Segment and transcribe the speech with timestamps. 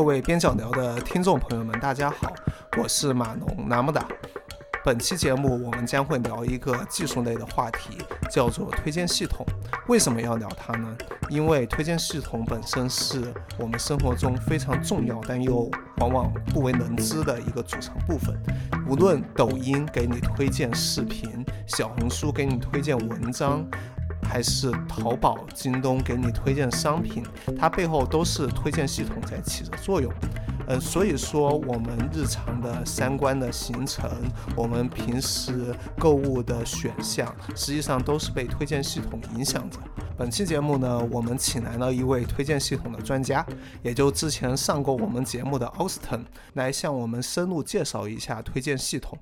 [0.00, 2.32] 各位边角聊的听众朋友们，大家好，
[2.78, 4.08] 我是马农南木达。
[4.82, 7.98] 本期节目我们将会聊一个技术类的话题，
[8.30, 9.44] 叫做推荐系统。
[9.88, 10.96] 为什么要聊它呢？
[11.28, 18.34] 因为推荐系统本身是我们生活中非常重要但又往往不为人知的一个组成部分。
[18.88, 23.68] 无论抖音给你推荐视频，小红书给你推荐文章。
[24.30, 27.24] 还是淘宝、京东给你推荐商品，
[27.58, 30.12] 它背后都是推荐系统在起着作用。
[30.68, 34.08] 嗯，所以说我们日常的三观的形成，
[34.54, 39.80] 我们平时购物的选项，实际上都是被推荐系统影响着。
[40.16, 43.44] 本期节目呢，我们请来了一位推荐系统的专家，
[43.82, 49.18] 也就之前上过我们节目的 Austin，来向我们深入介绍一下推荐系统。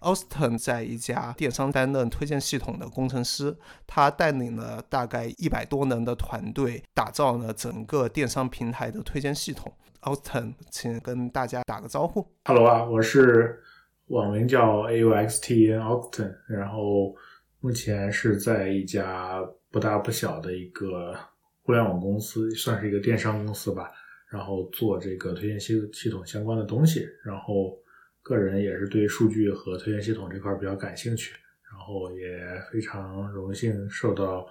[0.00, 3.54] Austin 在一家电商担任推荐系统的工程师，
[3.86, 9.70] 他带领了大概一百多人的团队，打造了整个电商平台的推荐系统。
[10.00, 12.26] Austin，请跟大家打个招呼。
[12.46, 13.62] Hello 啊，我是
[14.06, 17.14] 网名叫 AUXTN Austin，然后
[17.60, 19.38] 目前是在一家
[19.70, 21.14] 不大不小的一个
[21.62, 23.90] 互联网公司，算是一个电商公司吧，
[24.30, 27.76] 然后做这个推荐系系统相关的东西，然后。
[28.22, 31.34] 个人也是对数据和推荐系统这块比较感兴趣，
[31.70, 32.38] 然后也
[32.70, 34.46] 非常荣幸受到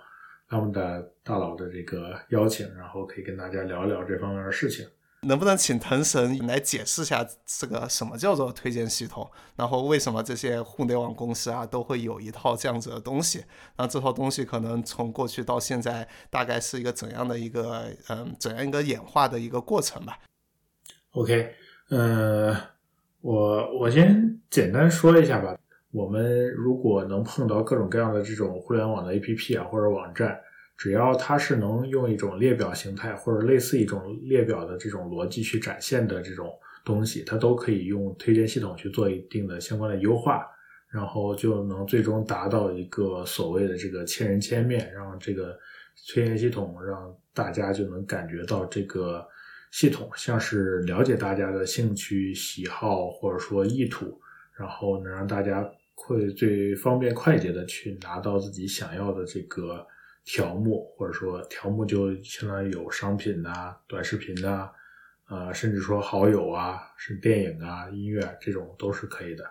[0.47, 4.87] 他们的大佬的这个邀请，然后可以跟大家聊一聊这方面的事情。
[5.21, 9.29] 能不能请腾神来解释一下这个什么叫做推荐系统？
[9.57, 13.43] 然后为什么这些互联网公司啊都会有一套这样子的东西？
[13.77, 20.17] 那这套东西可能从过去到现在大概是一个怎样的一个嗯怎样一个演化的一个过程吧
[21.11, 21.53] ？OK，
[21.89, 22.55] 嗯。
[23.21, 25.57] 我我先简单说一下吧。
[25.91, 30.39] 我们如果能碰到各种各样的这种互联网的 APP 啊或者网站，
[30.77, 36.53] 只要它是能用一种列表形态或者类似一种列表的这种逻辑去展现的这种
[36.85, 40.45] 东西，它都可以用推荐系统去做一定的相关的优化，
[40.89, 45.57] 然后就能最终达到一个所谓的这个千人千面，让这个
[46.07, 49.27] 推荐系统让大家就能感觉到这个。
[49.71, 54.19] 系统像是了解大家的兴趣喜好或者说意图，
[54.53, 59.85] 然后能让大家会最方便快捷的去拿到自己想要的这个
[60.25, 64.69] 条目，或者说条目就相当于有商品呐、短视频呐，
[65.27, 69.43] 呃，甚至说好友啊、是电影啊、音乐这种都是可以的。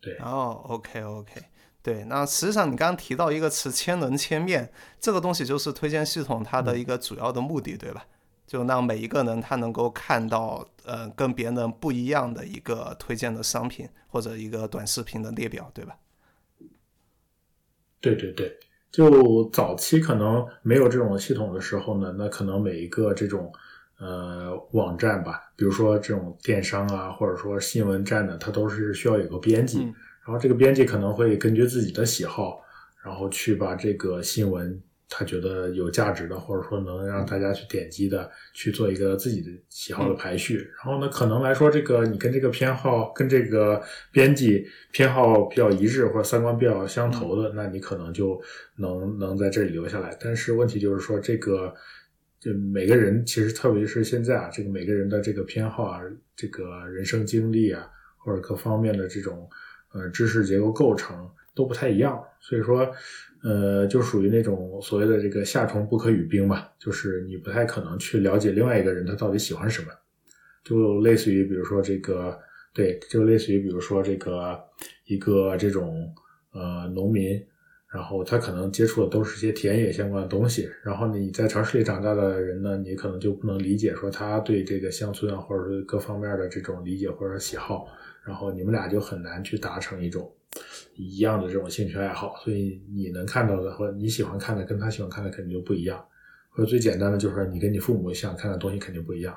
[0.00, 1.42] 对，哦，OK OK，
[1.82, 8.06] 对，那实际上你刚刚提到一个词“千人千面”，这个东西就是推荐系统它的一个主要的目的，对吧？
[8.48, 15.94] 就让每一个人他能够看到，呃，跟别人不一样的一个推荐的商品或者一个短视频的列表，对吧？
[18.00, 18.58] 对对对，
[18.90, 23.52] 就早期可能没有这种系统的时候呢，那可能每一个这种
[23.98, 29.80] 呃网站吧，比如说这种电商啊，或者说新闻站呢，它都是需要有个编辑，
[30.24, 32.62] 然后这个编辑可能会根据自己的喜好，
[33.02, 34.82] 然后去把这个新闻。
[35.08, 40.70] 他觉得有价值的，或者说能让大家去点击的，去做一个自己的喜好的排序。
[40.76, 43.82] 然后呢，可能来说，这个你跟这个偏好、跟这个
[44.12, 48.38] 编辑偏好比较一致，或者三观比较相投的，那你可能就
[48.76, 50.14] 能能在这里留下来。
[50.20, 51.74] 但是问题就是说，这个
[52.38, 56.00] 就每个人其实，特别是现在啊，这个每个人的这个偏好啊，
[56.36, 57.88] 这个人生经历啊，
[58.18, 59.48] 或者各方面的这种
[59.94, 62.88] 呃知识结构构成都不太一样，所以说。
[63.40, 69.92] 呃，就属于那种所谓的这个夏虫不可语冰吧，就是你不太可能去了解另外一个人他到底喜欢什么，
[70.64, 72.36] 就类似于比如说这个，
[72.74, 74.60] 对，就类似于比如说这个
[75.04, 76.12] 一个这种
[76.50, 77.40] 呃农民，
[77.94, 87.86] 然后他可能接触的都是些田野相关的东西，然后呢你在城市里长大的人呢，你可能就不能理解说他对这个乡村啊，或者是各方面的这种理解或者喜好，
[88.24, 90.28] 然后你们俩就很难去达成一种。
[90.94, 96.04] 一样的这种兴趣爱好，所以你能看到的或你喜欢看的，跟他喜欢看的肯定就不一样。
[96.50, 99.36] 或者最简单的就是你跟你父母想看的东西肯定不一样。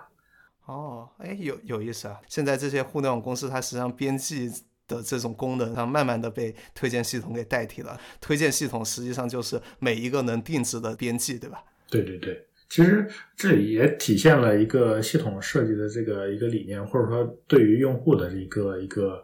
[0.66, 2.20] 哦，哎，有有意思啊！
[2.28, 4.50] 现在这些互联网公司，它实际上编辑
[4.88, 8.00] 的这种功能，它慢慢的被推荐系统给代替了。
[8.20, 11.64] 推荐系统实际上就是每一个能定制的编辑，对吧？
[11.90, 19.22] 对对对，其实这里也体现了一个系统设计的这个一个理念，或者说对于用户的一个一个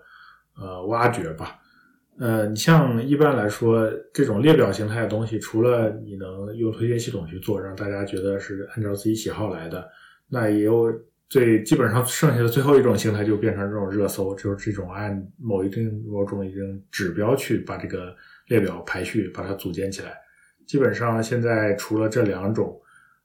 [0.55, 1.59] 呃挖掘吧。
[2.19, 9.87] 呃，你像一般来说，这种列表形态的东西，除了你能用推荐系统去做，让大家觉得是按照自己喜好来的，
[10.27, 10.91] 那也有
[11.29, 18.15] 最基本上剩下的最后一种形态，就变成这种热搜，就是这种按某一定某种一定指标去把这个
[18.47, 20.17] 列表排序，把它组建起来。
[20.65, 22.81] 基本上现在除了这两种，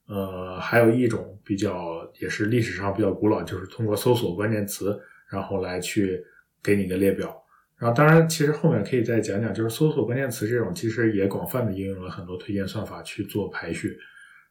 [0.06, 5.00] 呃，还有一种比较也是历史上比较古老，就是通过搜索关键词，
[5.30, 6.22] 然后来去
[6.62, 7.41] 给你一个列表。
[7.82, 13.98] 然后当然，其实后面可以再讲讲，就是搜索关键词这种，其实也广泛的应用了很多推荐算法去做排序。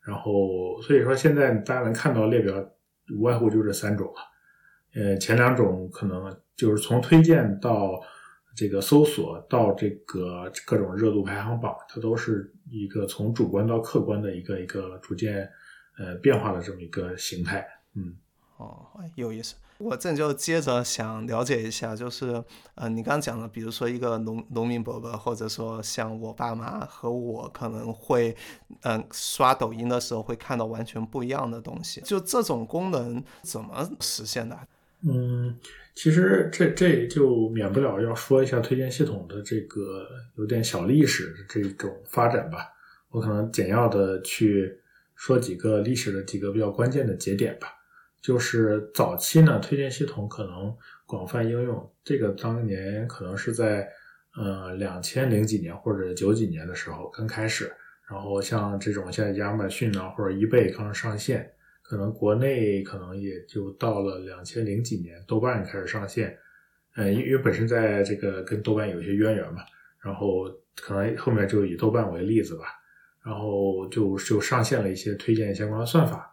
[0.05, 2.53] 然后所以说现在大家能看到列表，
[3.15, 4.21] 无外乎就这三种了。
[4.95, 8.01] 呃，前两种可能就是从推荐到
[8.53, 15.49] 这个搜索到这个各种热度排行榜，它都是一个从主观到客观的一个一个逐渐
[15.97, 17.65] 呃变化的这么一个形态。
[17.95, 18.13] 嗯，
[18.61, 19.55] 哦，有意思。
[19.79, 22.43] 我这就接着想了解一下，就是
[22.75, 28.35] 呃，你刚刚讲的，比如说一个农农民伯伯，或者说像我爸妈和我可能会
[28.83, 34.55] 嗯刷抖音的时候会看到完全不一样的东西，就这种功能怎么实现的？
[35.03, 35.57] 嗯，
[35.95, 42.69] 其实这这就免不了要说一下推荐系统的这个有点小历史的这种发展吧。
[43.09, 44.79] 我可能简要的去
[45.15, 47.67] 说几个历史的几个比较关键的节点吧。
[48.21, 50.75] 就是早期呢，推荐系统可能
[51.05, 53.87] 广泛应用，这个当年可能是在
[54.35, 57.71] 呃两千零几年或者九几年的时候刚开始。
[58.09, 61.51] 然后像这种像亚马逊啊或者易贝刚上线。
[61.83, 66.37] 可能国内可能也就到了两千零几年，豆瓣开始上线，
[66.95, 69.61] 嗯，因因为本身在这个跟豆瓣有些渊源嘛，
[69.99, 70.45] 然后
[70.77, 72.63] 可能后面就以豆瓣为例子吧，
[73.25, 76.30] 然后就就上线了一些推荐相关的算法。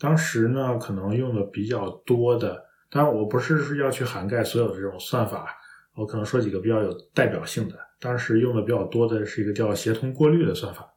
[0.00, 5.54] 当时呢，可能用的比较多的，当然我不是是要去涵盖所有的这种算法，
[5.94, 7.76] 我可能说几个比较有代表性的。
[8.00, 10.90] 当时用的比较多的是一个叫协同过滤的算法。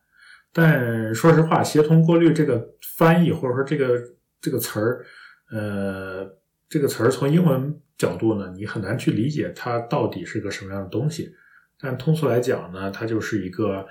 [0.54, 2.66] 但说实话，协同过滤这个
[2.96, 4.00] 翻译或者说这个
[4.40, 5.06] 这个词儿，
[5.52, 6.26] 呃，
[6.70, 11.36] 这个词儿从英文角度呢，你很难去理解它到底是个什么样的东西。
[11.78, 13.86] 但通俗来讲呢，它就是一个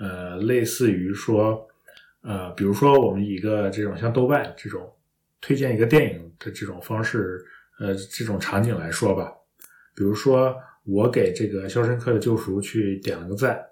[0.00, 1.68] 呃，类似于说，
[2.26, 4.92] 呃，比如说我们以一个这种像豆瓣这种
[5.40, 7.44] 推荐一个电影的这种方式，
[7.78, 9.32] 呃，这种场景来说吧，
[9.94, 13.64] 比如说我给这个《肖申克的救赎》去点了个赞，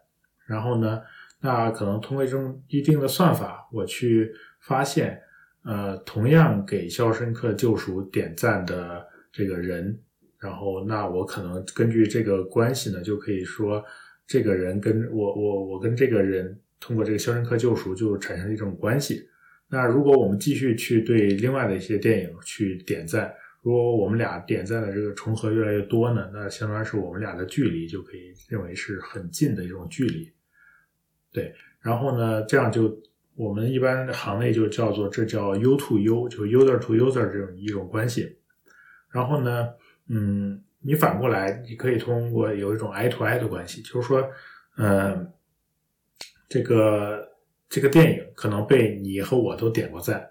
[0.47, 1.03] 然后呢。
[1.41, 5.21] 那可能通过一种一定的算法，我去发现，
[5.63, 10.01] 呃，同样给《肖申克救赎》点赞的这个人，
[10.39, 13.85] 然后那我可能根据这个关系呢，就可以说，
[14.27, 19.27] 这个人跟我我我跟这个人通过这个《肖申克救赎》就产生了一种关系。
[19.69, 30.31] 那如果我们继续去对另外的一些电影去点赞，如果我们俩点赞的这个重合越来越多呢，那相当于是我们俩的距离就可以认为是很近的一种距离。
[31.33, 33.03] 对，然后呢，这样就
[33.35, 38.37] 我们一般行内就叫做这叫 U to U，就 user to user 这种一种关系。
[39.11, 39.71] 然后呢，
[40.09, 44.31] 嗯，你反过来，你可以通过有一种 I to I 的关系，就是说，
[44.77, 45.33] 嗯，
[46.55, 47.29] 这个
[47.69, 50.25] 这个电影可能被你和我都点过赞，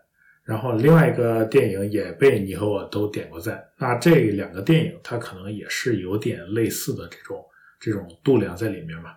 [0.45, 7.43] 然后另外一个电影也被你和我都点过赞，那这两个电影它可能也是有点类似的这种
[7.77, 9.11] 这种度量在里面嘛。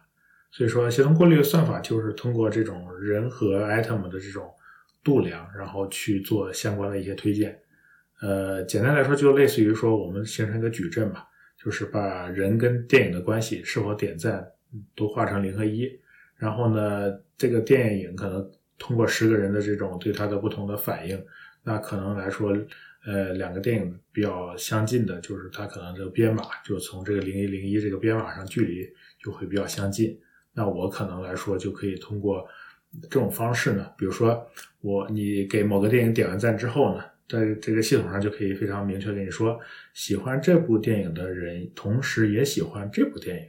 [0.50, 4.50] 所以说，协同过滤的算法就是通过这种人和 item 的这种
[5.04, 7.56] 度量，然后去做相关的一些推荐。
[8.20, 11.24] 呃，简单来说，就类似于说我们形成一个矩阵吧，
[11.56, 14.44] 就是把人跟电影的关系是否点赞
[14.96, 15.88] 都化成零和一。
[16.36, 21.24] 然后呢，这个电影可能通过十个人的这种对它的不同的反应，
[21.62, 22.56] 那可能来说，
[23.06, 28.86] 呃，两个电影比较相近的，就是它可能这个编码就从这个零一零一这个编码上距离
[29.22, 30.18] 就会比较相近。
[30.52, 32.46] 那我可能来说就可以通过
[33.02, 34.46] 这种方式呢，比如说
[34.80, 39.58] 我你给某个电影点完赞之后呢，在这个系统上就可以非常明确跟你说，
[39.94, 43.48] 喜欢这部电影的人同时也喜欢这部电影，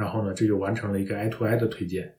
[0.00, 2.16] 然后呢这就完成了一个 I to I 的推荐。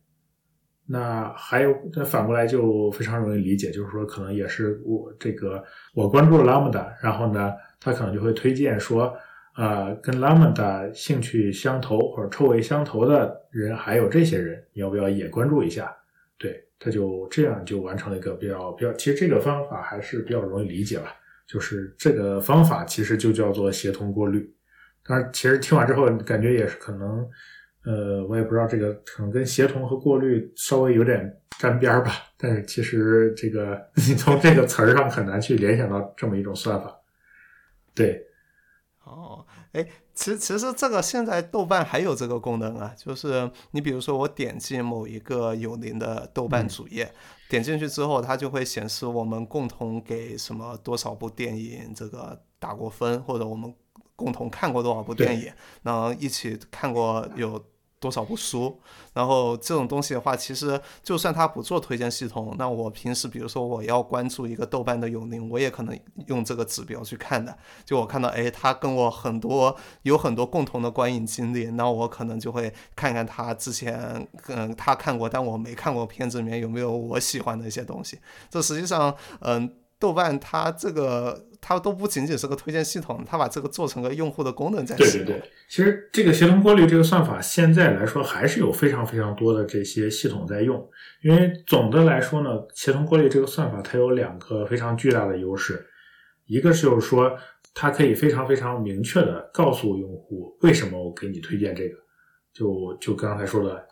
[0.85, 5.63] 那还有那反过来就非常容易理解，就是说可能也是我这个
[5.95, 9.13] 我关注了 Lambda，然后呢他可能就会推荐说。
[9.53, 15.93] 啊，跟 Lambda 兴趣相投或者臭味相投的人，还有这些人，你要不要也关注一下？
[16.39, 21.13] 对，他就这样就完成了一个比较比较，其实这个方法还是比较容易理解吧。
[21.45, 24.49] 就是这个方法其实就叫做协同过滤。
[25.05, 27.27] 当然，其实听完之后感觉也是可能，
[27.83, 32.13] 呃，我也不知道这个可能跟协同和过滤稍微有点沾边儿吧。
[32.37, 36.95] 但是其实这个 你从这个词儿上很难去联想到这么一种算法。
[37.93, 38.27] 对。
[39.03, 47.11] 哦，哎，其实其实这个现在豆瓣还有这个功能啊，就是你比如说我点击某一个有灵的豆瓣主页，
[47.49, 53.73] 点进去之后，它就会显示我们共同给什么多少部电影这个打过分，或者我们
[54.15, 57.61] 共同看过多少部电影，然后一起看过有
[58.01, 58.77] 多少部书。
[59.13, 67.57] 然后这种东西的话，其实就算他不做推荐系统，那我平时比如说我要关注一个豆瓣的友邻，我也可能用这个指标去看的。
[67.85, 78.19] 就我看到，哎，他跟我很多有很多共同的观影经历，那我可能就会看看他之前嗯他看过但我没看过片子里面有没有我喜欢的一些东西。
[78.49, 81.45] 这实际上，嗯，豆瓣它这个。
[81.61, 90.89] 它都不仅仅是个推荐系统，它把这个做成个用户的功能在对对对，其实这个协同过滤这个算法现在来说还是有非常非常多的这些系统在用。
[91.21, 95.85] 因为总的来说呢，协同过滤这个算法它有两个非常巨大的优势，
[96.47, 97.37] 一个是就是说
[97.75, 101.95] 它可以非常非常明确的告诉用户为什么我给你推荐这个，
[102.51, 103.87] 就就刚才说的，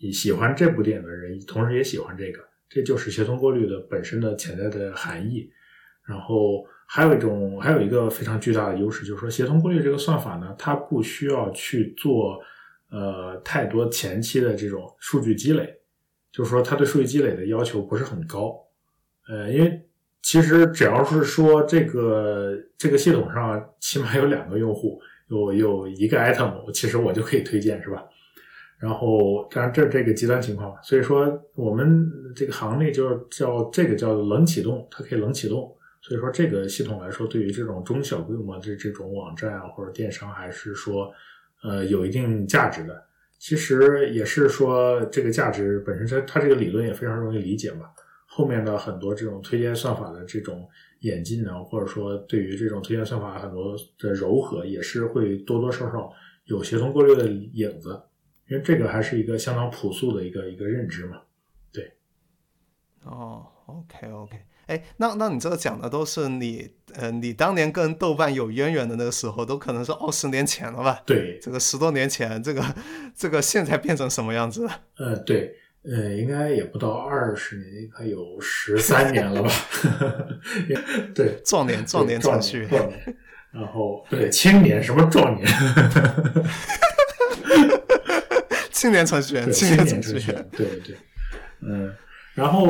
[0.00, 5.50] 你喜欢这部电影的人同时也喜欢这个，这就是协同过滤的本身的潜在的含义，
[6.06, 6.64] 然后。
[6.94, 12.38] 还有一种，还有一个非常巨大的优势，就是说协同过滤这个算法呢，它不需要去做
[12.90, 15.74] 呃太多前期的这种数据积累，
[16.30, 18.54] 就是说它对数据积累的要求不是很高。
[19.26, 19.88] 呃，因为
[20.20, 28.04] 其实只要是说这个这个系统上起码有两个用户，有有一个 item，其实我就可以推荐，是吧？
[28.78, 32.06] 然后当然这这个极端情况，所以说我们
[32.36, 35.74] 这个行内就是叫这个叫冷启动，它可以冷启动。
[36.02, 41.10] 所以说，这个系统来说，对于这种中小规模的这种网站啊，或者电商，还是说，
[41.62, 43.06] 呃，有一定价值的。
[43.38, 47.88] 其实也是说，这个价值本身，它它这个理论也非常容易理解嘛。
[48.26, 50.68] 后面的很多这种推荐算法的这种
[51.00, 56.12] 演进呢，或者说对于这种推荐算法很多的柔和，也是会多多少少
[56.46, 58.02] 有协同过滤的影子。
[58.48, 61.22] 因为这个还是一个相当朴素的一个一个认知嘛。
[61.72, 61.92] 对。
[63.04, 64.36] 哦，OK OK。
[64.72, 71.02] 哎，那那你这个讲的都是你，呃，你当年跟豆瓣有渊源的那个时候，都可能是二十年前了吧？
[71.04, 72.64] 对，这个十多年前，这个
[73.14, 74.80] 这个现在变成什么样子了？
[74.96, 79.50] 呃，对，呃，应该也不到二十年，应该有十三年了吧？
[81.14, 83.16] 对，壮年，壮年程序员，壮年，
[83.52, 85.46] 然后对，青年什么壮年？
[88.72, 90.96] 青年程序员，青年程序员，对对，
[91.60, 91.92] 嗯。
[92.34, 92.66] 然后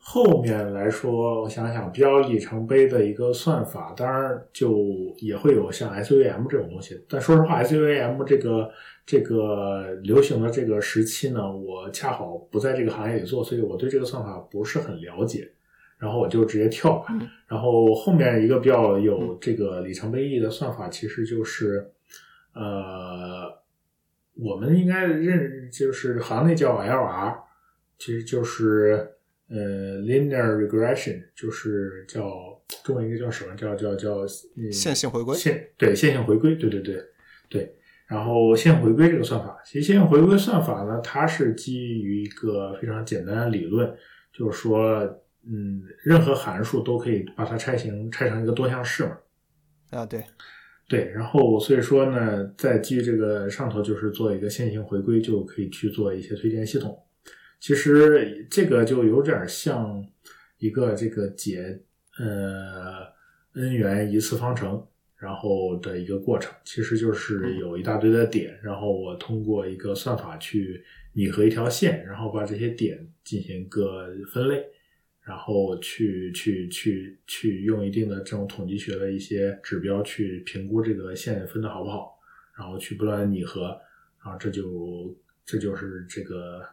[0.00, 7.00] 后面来说，我想想，比较里程碑的一个算法，当然就也会有像 SVM 这种东西。
[7.08, 8.68] 但说实话，SVM 这个
[9.06, 15.48] 这个流行的这个时期呢，我恰好不在这个行业里做，所以我对这个算法不是很了解。
[15.96, 17.14] 然后我就直接跳吧。
[17.46, 21.88] 然后后面一个比较有这个里程碑意义的算法，其实就是
[22.54, 23.52] 呃，
[24.34, 27.36] 我们应该认就是行内叫 LR。
[28.00, 29.08] 其实就是
[29.48, 32.24] 呃，linear regression，就是叫
[32.82, 33.54] 中文应该叫什么？
[33.54, 34.22] 叫叫叫
[34.56, 35.36] 嗯线性回归。
[35.36, 36.96] 线对线性回归，对对对
[37.48, 37.76] 对。
[38.06, 43.94] 然后线性回归这个算法，其实线性回归算法呢，它是基于一个非常简单的理论，
[44.32, 45.00] 就是说，
[45.46, 49.18] 嗯，任何函数都可以把它拆形拆成一个多项式嘛。
[49.90, 50.24] 啊，对
[50.88, 51.08] 对。
[51.10, 56.98] 然后所以说呢，在基于这个上头，就是做一个线性回归，就可以去做一些推荐系统。
[57.60, 60.02] 其实这个就有点像
[60.56, 61.78] 一个这个解
[62.18, 63.06] 呃
[63.52, 64.82] n 元一次方程，
[65.18, 74.64] 然后的一个过程，其实就是有一大堆的点，然后我通过一个算法去拟合一条线，然后把这些点进行一个分类，
[75.20, 82.18] 然后去去去去用一定的这种统计学的一些指标去评估这个线分的好不好，
[82.56, 83.78] 然后去不断的拟合，
[84.24, 85.14] 然后这就
[85.44, 86.64] 这就是这个。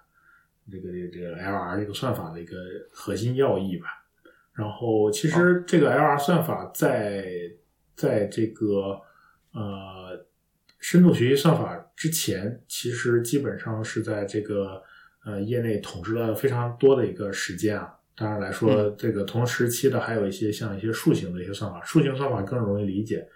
[0.72, 2.56] 这个这个这个 L R 这个算法的一个
[2.92, 3.88] 核心要义吧。
[4.54, 7.26] 然后，其实这个 L R 算法在
[7.96, 9.00] 在这个
[9.52, 10.26] 呃
[10.80, 14.82] 深度学习算法之前，其实基本上是在这个
[15.26, 17.94] 呃业内统治了非常多的一个时间啊。
[18.16, 23.28] 当然来说，这个同时期的还有一些像一些树形的一些算法，树形算法更容易理解。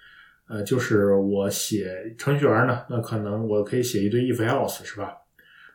[0.47, 5.15] 呃，就是我写程序员呢，那可能我可以写一堆 if else 是吧？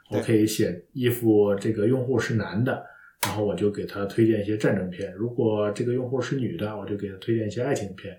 [0.08, 2.84] 我可以写衣服，这个用户是男的，
[3.22, 8.16] 然后我就给他推荐一些战争片；如果这个用户是女的，我就给他推荐一些爱情片。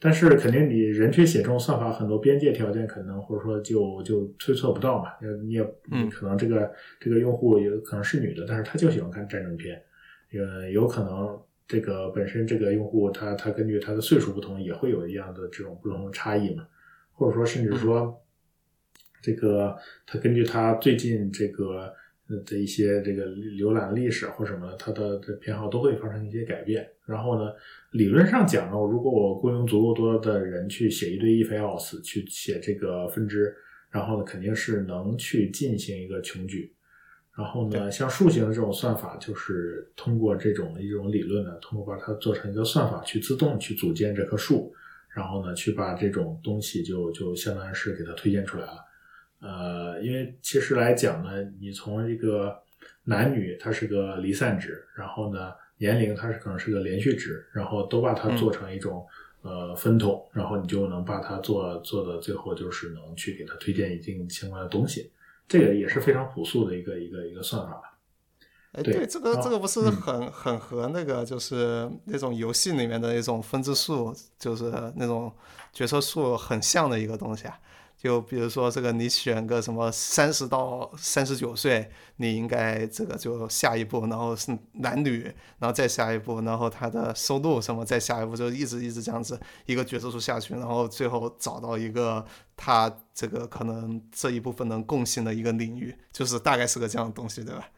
[0.00, 5.10] 但是肯定你人去写这种算法，很多边界条件可能或者说就就推测不到嘛。
[5.44, 9.80] 你也你可能这个这个用户有可能是女的，但是他就喜欢看战争片。
[10.32, 16.66] 呃，有可能这个本身这个用户他他根据他的岁数不同，也会有一样的这种不同的差异嘛。
[17.12, 18.18] 或者说甚至说。
[19.22, 19.74] 这个
[20.06, 21.90] 他根据他最近这个
[22.44, 26.86] 的一些这个浏览历史或什么，他的的偏好都会发生一些改变。
[27.06, 27.52] 然后呢，
[27.92, 33.54] 理论上讲呢，如果我雇佣足够多的人去写一堆 if else，去写这个分支，
[33.90, 36.74] 然后呢，肯定是能去进行一个穷举。
[37.36, 44.72] 然后呢，像树形的这种算法，就是通过这种一种理论呢，通过把它做成一个算法，去自动去组建这棵树，
[45.14, 48.78] 然后呢，去把这种东西就就相当于是给它推荐出来了。
[49.42, 52.56] 呃，因为其实来讲呢，你从这个
[53.02, 59.04] 男女它是个离散值，然后呢，年龄它是可能是个连续值，然后都把它做成一种
[59.42, 65.10] 呃分桶，然后你就能把它做做的最后就是能去给他推荐一定相关的东西。
[65.48, 67.98] 这个也是非常朴素的一个一个一个算法。
[68.70, 75.30] 哎，对这个这个不是很很和那个就是那种游戏里面的一种分支数，就是那种
[75.72, 77.58] 决策数很像的一个东西啊。
[78.02, 85.22] 就比如说这个，你选个什么三十到三十九岁，你应该这个就下一步，然后是男女，
[85.60, 92.24] 然后再下一步，然后他的收入什么再下一步，就一直一直这样子一个角色数下去，然后最后找到一个
[92.56, 97.68] 他这个可能这一部分能共性的一个领域，就是大概是个这样的东西，对吧？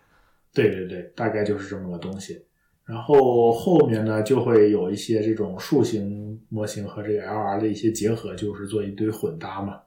[0.54, 2.46] 对对对，大概就是这么个东西。
[2.86, 9.80] 然后后面呢，就会有一些这种树形模型和这个 LR 的一些结合，就是做一堆混搭嘛。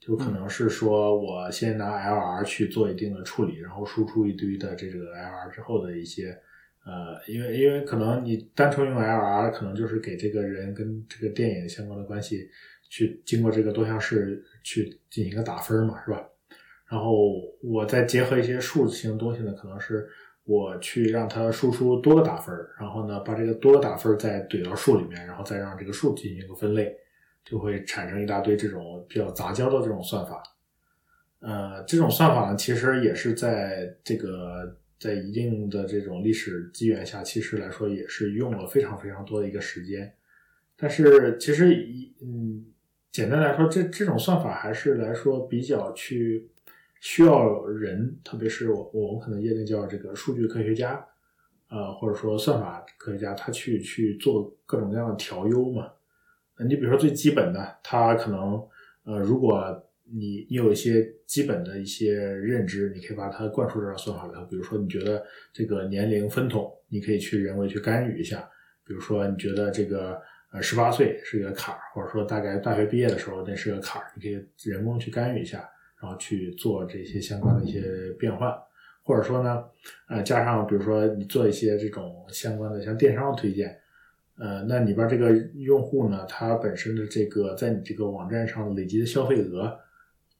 [0.00, 6.36] 就可能是说我先拿 LR 去做一定的处理，然后输出一堆的这个 LR 之后的一些
[6.86, 12.48] 呃，因为因为可能你单纯用 LR，可能就是给这个人跟这个电影相关的关系
[12.88, 16.26] 去经过这个多项式去进行一个打分嘛，是吧？
[16.88, 17.14] 然后
[17.62, 20.08] 我再结合一些数型东西呢，可能是
[20.44, 26.96] 我去让它输出多个打分儿，然后呢把这个多个打分儿再怼到数里面，然后再让这个数进行一个分类，
[27.44, 30.42] 就会产生一大堆这种比较杂交的这种算法。
[31.40, 40.12] 呃，这种算法呢，其实也是在这个在一定的这种历史机缘下，其实来说也是用了非常非常多的一个时间。
[40.76, 42.66] 但是其实一嗯，
[43.10, 46.50] 简单来说，这这种算法还是来说比较去
[47.00, 51.02] 需要人，特别是我我们可能业内叫这个数据科学家，
[51.70, 55.90] 呃，或者说算法科学家，他去去做各种各样的调优嘛。
[56.68, 58.62] 你比如说最基本的，他可能
[59.04, 64.32] 呃，如果你你有一些基本的一些认知，你可以把它灌输到算法里。
[64.50, 68.48] 比如说，你觉得这个年龄分桶，你可以去人为去干预一下。
[68.84, 70.20] 比如说，你觉得这个
[70.52, 75.58] 呃十八岁是一个坎儿，或者说大概大学毕业的时候那是个坎儿，你可以人工去干预一下，
[76.02, 77.80] 然后去做这些相关的一些
[78.18, 78.52] 变换。
[79.02, 79.64] 或者说呢，
[80.08, 83.76] 呃，加上比如说你做一些这种相关的像电商的推荐，
[84.40, 89.70] 呃，那里边这个用户呢，他本身的这个在你这个网站上累积的消费额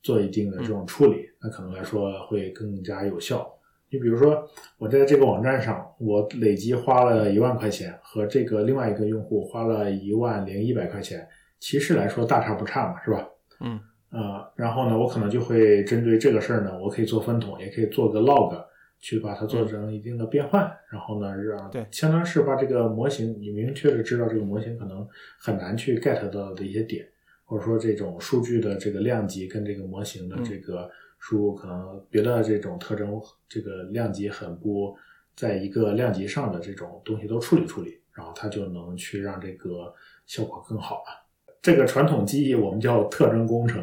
[0.03, 3.47] 做一定的这种处理，那可能来说会更加有效。
[3.91, 13.29] 你比如说，我在这个网站上，我累计花了一万块钱，和这个另外一个用户花了一万零一百块钱，其实来说大差不差嘛，是吧？
[13.61, 13.79] 嗯
[14.13, 18.65] 呃，然后呢，我可能就会针对这个事儿呢，我可以做分桶，也可以做个 log，
[19.01, 25.09] 去把它做成一定的变换，然后呢，让对相当是把这个模型，你明确的知道这个模型可能
[25.39, 27.09] 很难去 get 到的一些点，
[27.45, 34.95] 或者说这种数据的这个量级跟这个模型的这个输入，可能别的这种特征，这个量级很不
[35.35, 39.93] 在一个量级上的这种东西都处理处理，然后它就能去让这个
[40.27, 41.27] 效果更好了。
[41.63, 43.83] 这个传统记忆我们叫特征工程。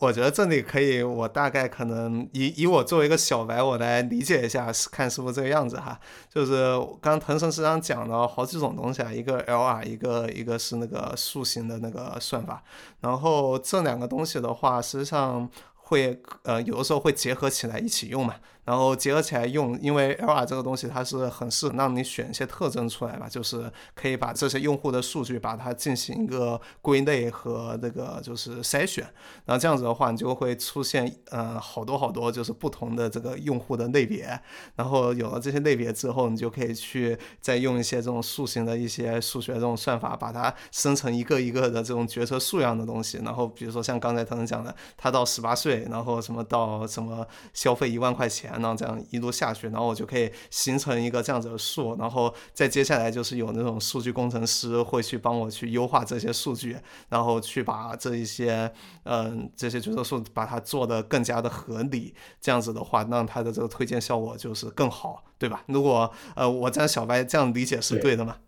[0.00, 5.98] 我觉得这里可以，我大概可能以以我作为一个小白，我来理解一下，看是不是这个样子哈。
[6.32, 12.62] 就是刚刚腾神师长讲了好几种东西啊，一个 LR，一个一个是那个塑形的那个算法，
[13.00, 18.34] 然后这两个东西的话，实际上会呃有的时候会结合起来一起用嘛。
[18.68, 29.02] 然后结合起来用，因为 LR 这个东西它是很适合让你选一些特征出来吧，就是可以把这些用户的数据把它进行一个归类和那个就是筛选，
[29.46, 34.38] 然后这样子的话，你就会出现呃好多好多就是不同的这个用户的类别，
[34.76, 48.56] 然后有了这些类别之后，你就可以去再用一些这种塑形的一些数学这种算法，把它生成一个一个的这种决策数样的东西，然后比如说像刚才腾腾讲的，他到十八岁，然后什么到什么消费一万块钱。
[48.60, 56.76] 然后这样一路下去，然后我就可以形成一个这样子的数，然后再接下来就是有那种数据工程师会去帮我去优化这些数据，
[57.08, 58.72] 然后去把这一些
[59.04, 65.64] 嗯这些决策树把它做的更加的合理，这样子的话，让它的这个推荐效果就是更好，对吧？
[65.66, 68.38] 如果呃我这样小白这样理解是对的吗？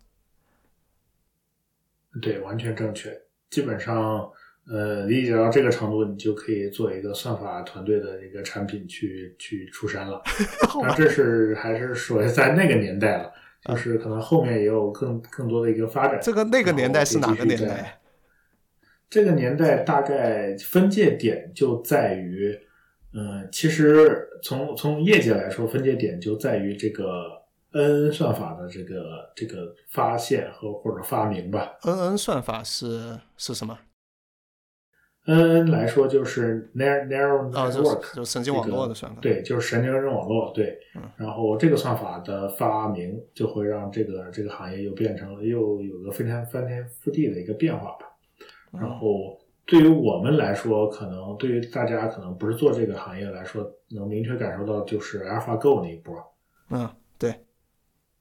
[2.21, 3.09] 对，完全正确。
[3.49, 4.29] 基本上，
[4.69, 10.21] 呃，理解到这个程度，你就可以做一个算法团队的一个产品去去出山了。
[10.83, 13.31] 那这是还是说在那个年代了，
[13.65, 16.19] 就是可能后面也有更更多的一个发展。
[16.21, 17.99] 这个那个年代是哪个年代？
[19.09, 22.57] 这个年代大概分界点就在于，
[23.13, 27.25] 嗯，其实从从业界来说，分界点就在于这个
[27.73, 31.73] N N 算法的这个这个发现和或者发明吧。
[31.81, 33.77] N N 算法是是什么？
[35.25, 39.21] N N 来说就是 narrow narrow 哦，就 network，、是就神经网络的算法。
[39.21, 40.79] 对，就是神经元网络，对。
[40.95, 48.07] 嗯然后这个算法的发明就会让这个这个行业又变成了又有个非常翻天覆地的一个变化吧。
[48.71, 56.15] 然嗯后对于我们来说，可能对于大家可能不是做这个行业来说，能明确感受到就是 AlphaGo 那一波，
[56.71, 57.33] 嗯，对，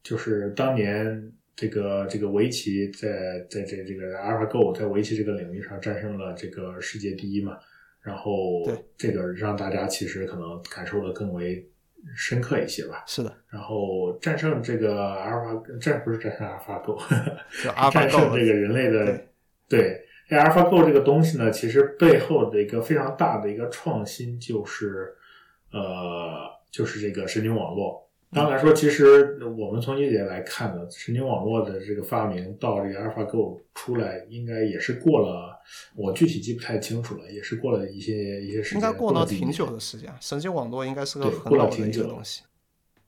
[0.02, 7.58] 就是当年这个这个围棋在在这这个 AlphaGo 在围棋这个领域上战胜了这个世界第一嘛，
[8.00, 8.32] 然后
[8.96, 11.62] 这个让大家其实可能感受的更为
[12.16, 13.04] 深刻一些吧。
[13.06, 16.98] 是的，然后战胜这个阿尔法，战不是战胜阿尔法狗，
[17.62, 19.28] 就 AlphaGo 战胜这个人类的对
[19.68, 20.06] 对。
[20.30, 25.12] 这阿尔法狗这个东西呢，其实背后的一个非常大的一个创新就是，
[25.72, 28.08] 呃，就是这个神经网络。
[28.32, 35.58] 当然来说，其实我们从业界来看呢，神经网络的这个发明到这个 AlphaGo 出来，应该也是过了，
[35.96, 40.08] 我具体记不太清楚了，也是过了一些一些时间应间，该过了挺久的时间。
[40.20, 42.42] 神经网络应该是个很老的一挺久了个东西。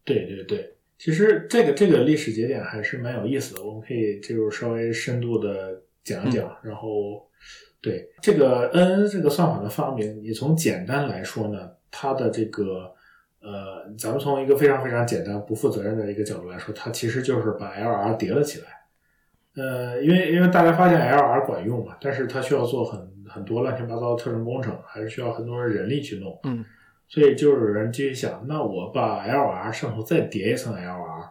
[0.05, 6.49] 对对对，其实这个这个历史节点还是蛮有意思的，我们可以就是稍微深度的讲一讲。
[6.49, 7.25] 嗯然后，
[7.81, 12.93] 对这个 N N 这个算法的发明，你从简单来说呢，它的这个
[13.43, 18.67] 呃，咱们从一个非常非常简单、不负责任的一个角度来说，它其实就是把 L R 叠了起来。
[19.55, 26.39] 呃，因为因为大家发现 L R 管用嘛，但是它需要做很很多乱七八糟的特征工程，还是需要很多人力去弄。
[26.45, 26.65] 嗯
[27.09, 31.29] 所以就有人继续想，那我把 LR 上头再叠一层 LR，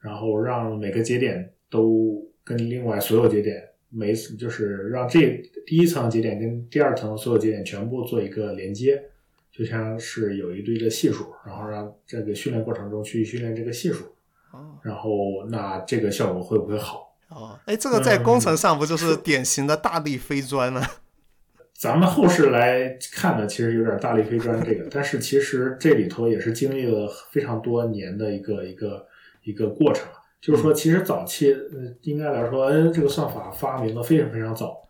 [0.00, 9.00] 然后让每个节点都跟另外所有节点每一次就是让这第一层节点跟第二层所有节点全部做一个连接，
[9.52, 14.04] 就像是有一堆的系数，然后让这个训练过程中去训练这个系数，
[14.52, 17.14] 哦然后那这个效果会不会好？
[17.28, 20.82] 哦，哎，这个在工程上不就是典型的大力飞砖吗？
[21.72, 29.06] 咱们后世来看呢，其实有点大力飞砖这个，但是其实这里头也是经历了非常多年的一个一个
[29.44, 30.06] 一个过程。
[30.40, 34.88] 就是说，其实早期，呃，应该来说，N 这个算法发明的非常非常早。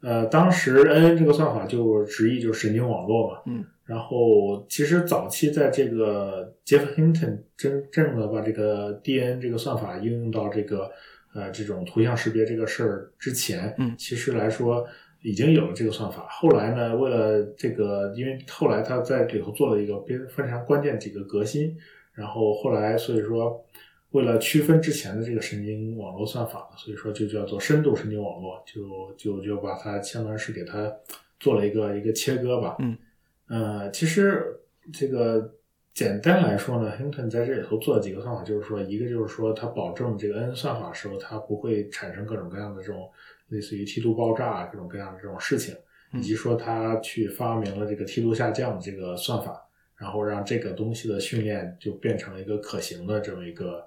[0.00, 3.40] 呃，当时 N 这个算法就直译就是神经网络嘛。
[3.46, 3.64] 嗯。
[3.86, 10.90] 然后，其实早期在这个杰夫·亨顿真正的把这个 DN 这个算法应用到这个
[11.32, 14.84] 呃这种图像识别这个事儿之前，嗯其实来说
[15.22, 16.26] 已经有了这个算法。
[16.28, 21.76] 后来呢，为了这个，因为后来他在里头做了一个非非常关键几个革新，
[22.12, 23.64] 然后后来所以说，
[24.10, 30.92] 为了区分之前的这个神经网络算法，所以说就叫做深度神经网络，就就就把它相当于是给它
[31.38, 32.76] 做了一个一个切割吧。
[32.80, 32.96] 嗯，
[33.48, 34.60] 呃，其实
[34.92, 35.54] 这个
[35.94, 43.10] 简单来说呢，Hinton 在这里头做了几个算法，就是说，一个就是说，它保证这个 N 算法的时候，它不会产生各种各样的这种
[43.48, 45.74] 类似于梯度爆炸各种各样的这种事情，
[46.12, 49.64] 以及说它去发明了这个梯度下降这个算法，
[49.96, 53.82] 然后让这个东西的训练就变成了一个可行的这么一个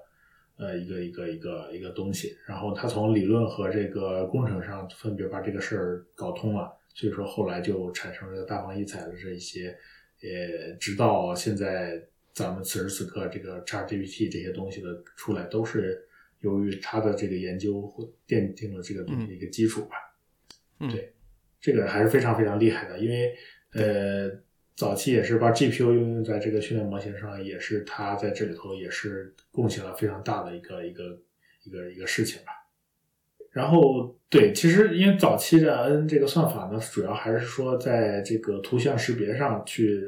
[0.56, 9.76] 呃一个一个一个一个东西，然后他从理论和这个工程上分别把这个事儿搞通了，所以说后来就产生了大放异彩的这一些，
[10.22, 16.06] 呃，直到现在咱们此时此刻这个 ChatGPT 这些东西的出来，都是
[16.40, 17.92] 由于它的这个研究
[18.26, 19.96] 奠定了这个东西一个基础吧。
[20.80, 21.12] 嗯对，
[21.60, 23.36] 这个还是非常非常厉害的，因为
[23.74, 24.30] 呃，
[24.74, 31.22] 早期也是把 GPU 应用在这个训练模型上，也是它在这里头也是贡献了非常大的一个一个
[31.64, 32.52] 一个一个事情吧。
[33.50, 40.02] 然后对，其实因为早期的 N 这个算法呢，主要还是说在这个图像识别上去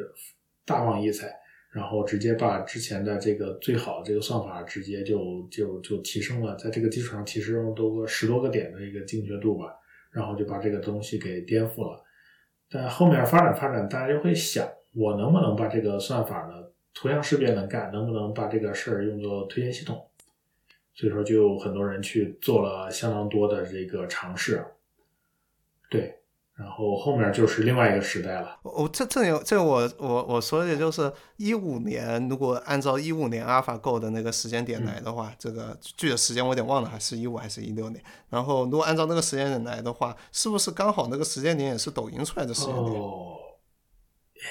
[0.64, 1.34] 大放异彩，
[1.72, 9.74] 然后直接把之前的这个最好的这个算法直接就就就提升了，在这个基础上提升多个十多个点的一个精确度吧，
[10.12, 12.00] 然后就把这个东西给颠覆了。
[12.70, 16.54] 但后面发展发展，大家就会想，我能不能把这个算法呢，
[16.94, 20.00] 图像识别能干，能不能把这个事儿用作推荐系统？
[20.94, 24.64] 所以说，就有很多人去做了相当多的这个尝试。
[25.90, 26.20] 对，
[26.54, 28.58] 然后后面就是另外一个时代了。
[28.62, 38.02] 我这这有这我我我说的就是一五年，如果按照一五年 AlphaGo 的那个时间点来的话，这个具体时间我有点忘了，还是一五还是一六年？
[38.28, 43.00] 然后如果按照那个时间点来的话，是不是刚好那个时间点也是抖音出来的时间点？
[43.00, 43.36] 哦，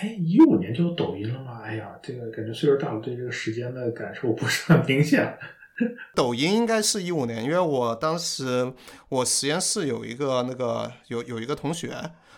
[0.01, 1.61] 哎，一五年就有抖音了吗？
[1.63, 5.37] 哎呀，这个感觉岁数大了，对这个时间的感受不是很明显。
[6.15, 8.73] 抖音应该是一五年，因为我当时
[9.09, 11.95] 我实验室有一个那个有有一个同学，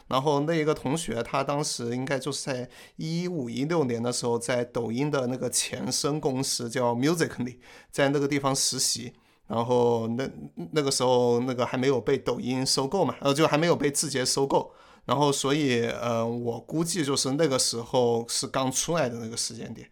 [0.07, 7.57] 然后那一个同学他当时应该就是在一五一六年的时候，在抖音的那个前身公司叫 Musically，
[7.91, 9.13] 在那个地方实习，
[9.47, 10.29] 然后那
[10.71, 14.71] 那个时候那个还没有被抖音收购嘛，呃，就还没有被字节收购，
[15.05, 19.89] 然后所以呃，我估计就是那个时候是刚出来的那个时间点，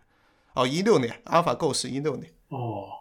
[0.53, 2.31] 哦，一六年，AlphaGo 是一六年。
[2.49, 3.00] 哦，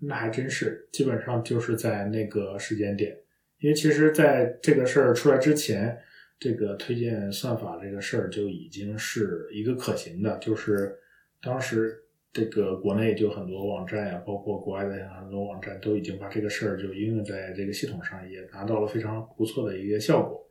[0.00, 3.16] 那还真是，基本上就是在那个时间点，
[3.58, 5.98] 因为其实在这个事儿出来之前，
[6.38, 10.96] 这个推荐算法这个事儿就已经是一个可行的，就是
[11.42, 12.00] 当时
[12.32, 20.48] 这个国内就很多网站呀，包括国外的很多网站都已经把这个事儿就应用在这个系统上，也达到了非常不错的一个效果。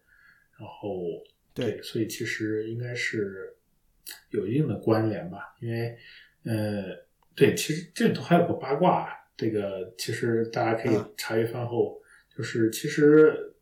[0.60, 1.05] 然后，
[1.53, 3.55] 对，所以其实应该是
[4.31, 5.97] 有一定的关联吧，因为，
[6.43, 7.07] 呃。
[7.36, 9.07] 对，其实这里头还有个八卦，
[9.38, 12.02] 这个其实大家可以茶余饭后，
[12.36, 13.54] 就是其实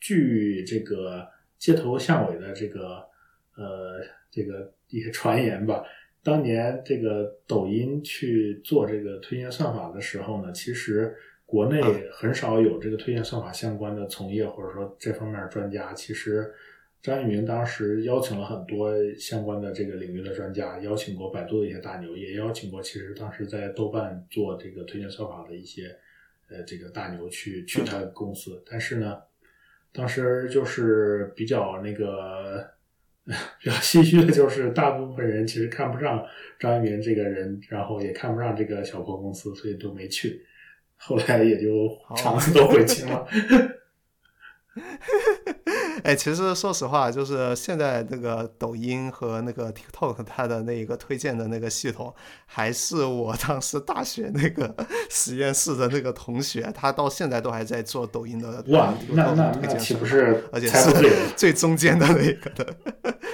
[0.00, 2.96] 据这个街头巷尾的这个
[3.56, 5.82] 呃这个一些传言吧，
[6.22, 11.16] 当年这个抖音去做这个推荐算法的时候呢，其实
[11.46, 11.80] 国内
[12.12, 16.52] 很少有这个推荐算法相关的从业或者说这方面专家，其实。
[17.02, 25.96] 张一鸣当时邀请了很多相关的这个领域的专家，邀请过百度的一些大牛，也邀请过其实当时在豆瓣做这个推荐算法的一些
[26.50, 28.62] 呃这个大牛去去他公司。
[28.70, 29.18] 但是呢，
[29.92, 32.68] 当时就是比较那个
[33.24, 36.22] 比较唏嘘的就是，大部分人其实看不上
[36.58, 40.44] 张一鸣这个人，然后也看不上这个小破公司，所以都没去。
[40.96, 43.26] 后来也就肠子都悔青了。
[46.02, 52.14] 哎，其实说实话，就是现在那个抖音和那个 TikTok 它的那一个推荐的那个系统，
[52.46, 54.74] 还是我当时大学那个
[55.10, 60.90] 实验室的那个同学，他到现在都还在做抖音的哇，那那那岂不是而且是
[61.36, 62.74] 最中间的那个的？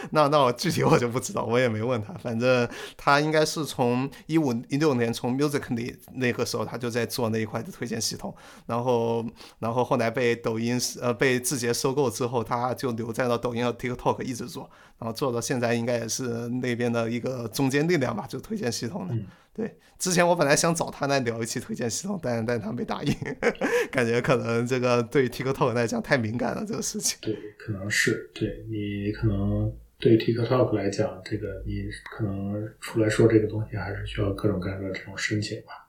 [0.12, 2.12] 那那我具体我就不知道，我也没问他。
[2.14, 8.34] 反正他应该是从一五一六年从 Music 那那个时候他就在做那一块的推荐系统，
[8.66, 9.24] 然后
[9.58, 19.14] 然后后来被抖音呃被字节收购之后，他就留在了抖音和 TikTok 一直做，然后做到现在应该也是那边的一个中坚力量吧，就推荐系统的。
[19.52, 23.14] 对，之前我本来想找他来聊一期推荐系统，但但他没答应，
[23.90, 27.18] 感觉可能这个对 TikTok 来讲太敏感了这个事情。
[27.22, 29.72] 对，可能是对你可能。
[29.98, 35.85] 对 TikTok 来讲，这个你可能出来说这个东西，还是需要各种各样的这种申请吧。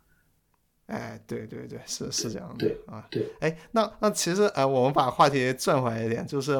[0.87, 2.67] 哎，对对对，是是这样的。
[2.67, 3.31] 对啊，对。
[3.39, 6.55] 哎，那那其实，哎，我们把话题转回来一点，就是，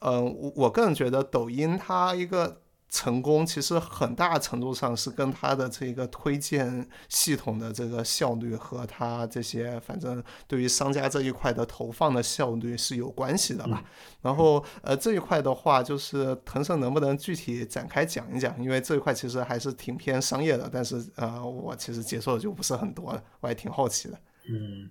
[0.00, 2.59] 嗯，我我个人觉得抖音它一个。
[2.90, 13.84] 成功其实很大程度上是跟它的这个推荐系统的这个效率和它这些反正对于商家这一块的投放的效率是有关系的吧。
[14.20, 18.60] 然后呃这一块的话，就是腾讯能不能具体展开讲一讲？
[18.60, 24.18] 因为这一块其实还是挺偏商业的，但是呃我其实接受的就不是很多了，我还挺好奇的。
[24.48, 24.90] 嗯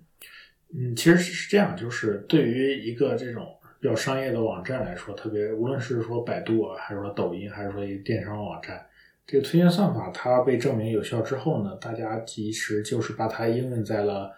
[0.72, 3.46] 嗯，其实是这样，就是对于一个这种。
[3.80, 8.86] 比较商业的网站来说，特别无论是说百度啊，还是说抖音，还是说一个电商网站，
[9.26, 14.30] 这个推荐算法它被证明有效之后呢，大家其实就是把它应用在了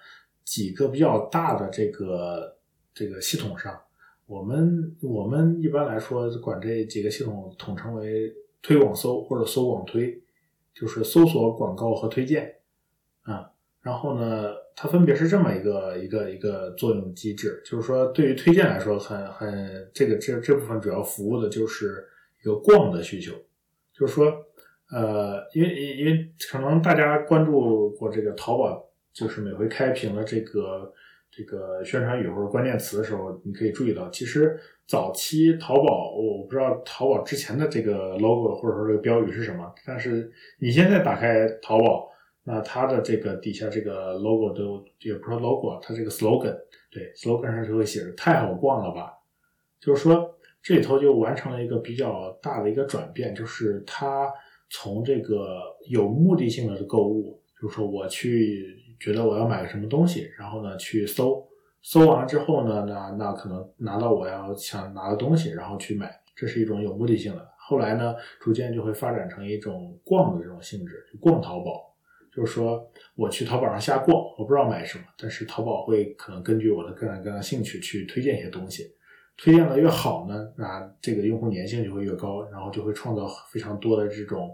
[0.45, 2.57] 几个比较大的这个
[2.95, 3.77] 这个系统上。
[4.27, 10.23] 我们我们一般来说管这几个系统统称为推广搜或者搜广推，
[10.73, 12.55] 就是搜索广告和推荐。
[13.83, 14.55] 然后呢？
[14.75, 22.03] 它分别是这么一个一个一个作用机制，就是说，对于推荐来说，很很这个这这部分主要服务的就是
[22.41, 23.35] 一个逛的需求，
[23.93, 24.33] 就是说，
[24.91, 30.91] 呃，因为因为可能大家关注过这个淘宝，就是每回开屏的这个
[31.31, 42.11] 这个宣传语或者关键词的时候，你可以注意到，其实早期淘宝，我不知道淘宝之前的这个 logo 或者说这个标语是什么，但是你现在打开淘宝。
[42.45, 46.57] 那它的这个底下这个 logo 都也不是 logo，它这个 slogan，
[46.91, 49.13] 对 slogan 上就会写着“太好逛了吧”，
[49.81, 54.29] 就是说这里头就完成了一个比较大的一个转变，就是它
[54.71, 61.47] 从这个有目的性的购物，就是说我去觉得我要买个什么东西，然后呢去搜，
[61.81, 67.49] 搜完了之后呢，那那可能拿到我要想拿的东西，然后去买，这是一种有目的性的。
[67.57, 71.92] 后来呢，逐渐就会发展成一种逛的这种性质，就逛淘宝。
[72.35, 78.95] 就是说，我去淘宝上瞎逛，我不知道买什么，但是淘宝会可能根据我的个人各样兴趣去推荐一些东西，
[79.37, 84.51] 推荐的越好呢，那这个用户粘性就会越高，然后就会创造非常多的这种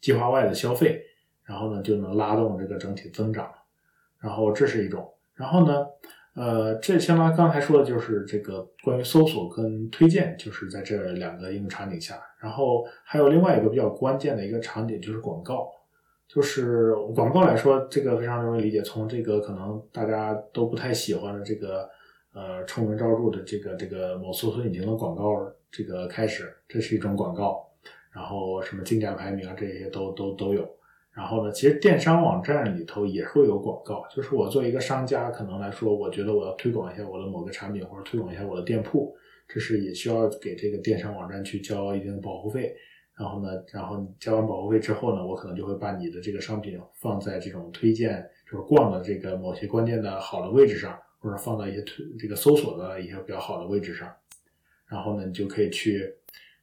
[0.00, 1.02] 计划外的消费，
[1.44, 3.50] 然后呢就能拉动这个整体增长。
[4.20, 5.86] 然后这是一种，然后呢，
[6.34, 15.70] 呃，这相当于刚才说的就是这个关于搜索跟推荐，就是在这两个应用场景下，然后还有另外一个比较关键的一个场景就是广告，
[16.28, 21.88] 就是广告来说，这个非常容易理解，从这个可能大家都不太喜欢的这个
[22.34, 27.66] 呃臭名昭著的这个这个某搜索引擎的广告这个开始，这是一种广告，
[28.12, 30.68] 然后什么竞价排名啊这些都都都有。
[31.10, 34.04] 然后呢，其实电商网站里头也会有广告。
[34.14, 39.16] 就是我作为一个商家，可能来说，我觉得我要推广一下我的某个产品，或者推广一下我的店铺，
[39.48, 42.72] 这是也需要给这个电商网站去交一定的保护费。
[43.18, 54.14] 然后呢，然后你交完保护费之后呢，我可能就会把你的这个商品放在这种推荐，就是逛的这个某些关键的好的位置上，或者放到一些推这个搜索的一些比较好的位置上。
[54.86, 56.14] 然后呢，你就可以去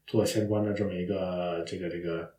[0.07, 2.33] 做相关的这么一个这个这个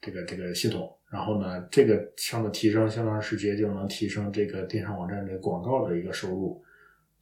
[0.00, 0.94] 这个这个系统。
[1.10, 6.62] 然后呢，这个上的提升，相当于直接就能提升这个电商网站的广告的一个收入，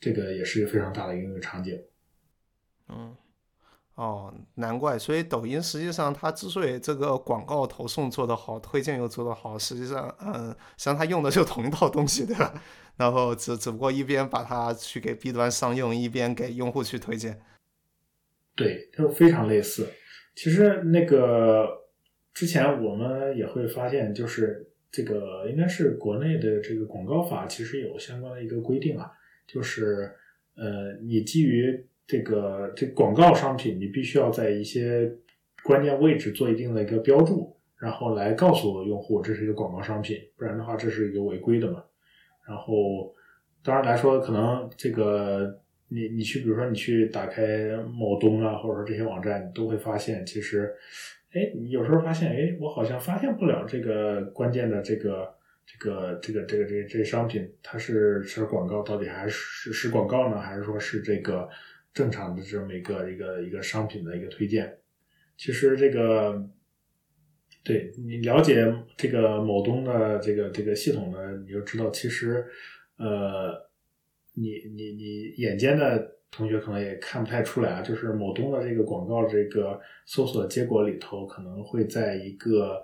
[0.01, 1.81] 这个也是非常大的应用场景。
[2.89, 3.15] 嗯，
[3.97, 12.55] 哦，难怪，所以抖音实际上它之所以这个广告投送做得好，推荐又做得好，实际上，嗯，实际上它用的就同一套东西，对吧？
[12.97, 17.41] 然后只只不过一边把它去给 B 端商用，一边给用户去推荐。
[18.55, 19.89] 对，就非常类似。
[20.37, 21.85] 其实那个。
[22.37, 29.11] 之前我们也会发现，就是这个应该是国内的这个广告法，其实有相关的一个规定啊，
[29.47, 30.15] 就是
[30.55, 35.13] 呃，你基于这个这广告商品，你必须要在一些
[35.63, 41.83] 关键位置做一定的一个标注，然后来告诉用户这是一个广告商品，不然的话这是一个违规的嘛。
[42.47, 43.15] 然后
[43.63, 50.75] 当然来说，可能这个你你去，比如说你去打开某东啊，或者说这些网站，你都会发现其实。
[51.33, 55.35] 哎，你有时候发现，哎，我好像发现不了这个关键的这个
[55.67, 61.47] 这个这个这个这这商品，它是是广告，到底还是是广告呢，还是说是这个
[61.97, 64.79] 正常的这么一个一个一个商品的一个推荐？
[65.39, 66.47] 其实这个，
[67.65, 72.45] 对你了解这个某东的这个这个系统呢，你就知道，其实
[72.99, 73.69] 呃，
[74.35, 76.13] 你你你眼尖的。
[76.29, 82.83] 同学可能也看不太出来啊，就是某东的这个广告，这个搜索结果里头可能会在一个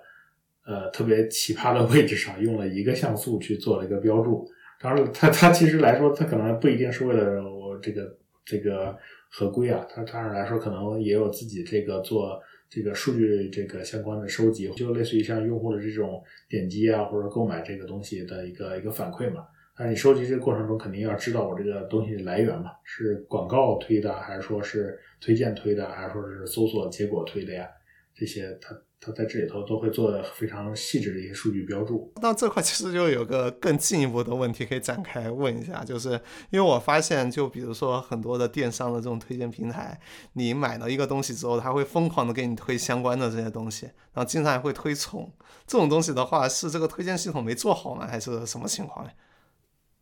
[0.65, 4.49] 呃特别奇葩的位置上用了一个像素去做了一个标注。
[4.79, 8.97] 当然，它它其实来说，它可能不一定是为了我这个这个
[9.29, 19.45] 合规啊，它当然来说可能也有自己这个做这个数据这个相关的收集，就类似于像用户的这种点击啊或者购买这个东西的一个一个反馈嘛。
[19.75, 22.69] 但是你收集这个过程中，肯定要知道我这个东西的来源嘛？
[22.83, 27.67] 是广告推的，还是说是推荐推的，还是说是搜索结果推的呀？
[28.13, 32.11] 这些它它在这里头都会做的非常细致的一些数据标注。
[32.21, 36.11] 那这块其实就有个更进一步的问题可以展开问一下，就是
[36.49, 39.99] 因为我发现，就比如说很多的电商的这种推荐平台，
[40.33, 45.31] 你买了一个东西之后，它会疯狂的给你推相关的这些东西，然后经常还会推重。
[45.67, 49.11] 这种东西的话，是这个推荐系统没做好呢，还是什么情况呢？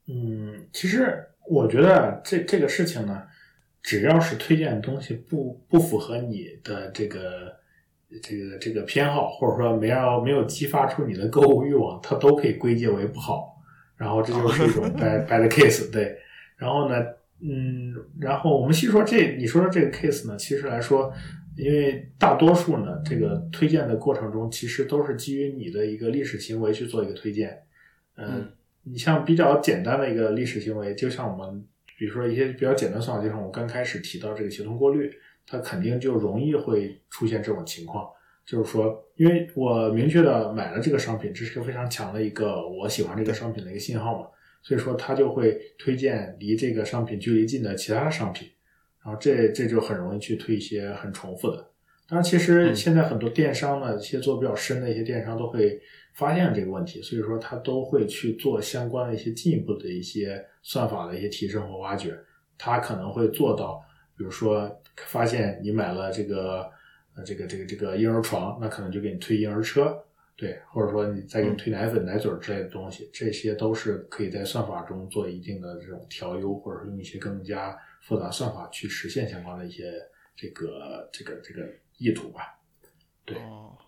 [0.07, 3.23] 嗯，其实我觉得这这个事情呢，
[3.81, 7.55] 只要是推荐的东西不不符合你的这个
[8.21, 13.61] 这个这个偏好，或者说没让没有激发出你的购物欲望，它都可以归结为不好。
[13.95, 16.17] 然后这就是一种 bad bad case，对。
[16.57, 17.05] 然后呢，
[17.39, 21.13] 嗯，然后我们细说这你说的这个 case 呢，其实来说，
[21.55, 27.61] 因为大多数呢，这个推荐的过程中，其实都是基于你的一个历史行为去做一个推荐，
[28.17, 28.49] 嗯。
[28.83, 31.63] 你像比较简单的一个历史行为，就像我们
[31.99, 35.07] 比如说一些比较简单算法，就像我刚开始提到这个协同过滤，
[35.51, 38.07] 它肯定就容易会出现这种情况。
[38.45, 44.27] 就是说，因为我明确的买了这个商品，这是个非常强的一个我喜欢这个商品的一个信号嘛，
[44.63, 48.47] 所以说它就会推荐离这个商品距离近的其他商品，
[49.03, 51.57] 然后这这就很容易去推一些很重复的。
[52.07, 55.81] 当然，其实现在很多电商呢，一些做比较深的一些电商都会。
[56.13, 62.13] 发现这个问题，所以说他都会去做相关的一些进一步的一些算法的一些提升和挖掘。
[62.57, 63.81] 他可能会做到，
[64.17, 64.69] 比如说
[65.07, 66.69] 发现你买了这个
[67.15, 69.97] 呃这个这个这个婴儿床，那可能就给你推婴儿车，
[70.35, 79.93] 对，或者说你再给你推奶粉、奶嘴之类的东西，这些都是可以在算法中做一定的这种调优，或者说用一些更加复杂算法去实现相关的一些
[80.35, 82.57] 这个这个这个意图吧。
[83.23, 83.37] 对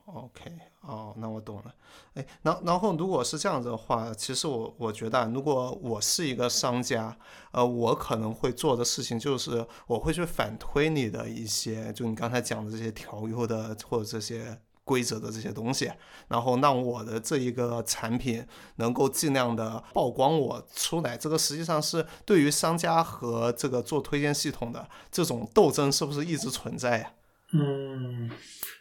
[0.06, 0.52] ，OK。
[0.82, 1.74] 哦，那我懂了。
[2.16, 7.18] 哎，然然后如果是这样子的话，其实我我觉得，如果我是一个商家，
[7.52, 15.90] 呃，我可能会做的事情就是我会去反推你的一些，就你刚才讲的这些调优的或者这些规则的这些东西，
[16.28, 18.46] 然后让我的这一个产品
[18.76, 21.16] 能够尽量的曝光我出来。
[21.16, 27.14] 这个实际上是对于商家和这个做推荐系统的这种斗争，是不是一直存在呀？
[27.54, 28.30] 嗯，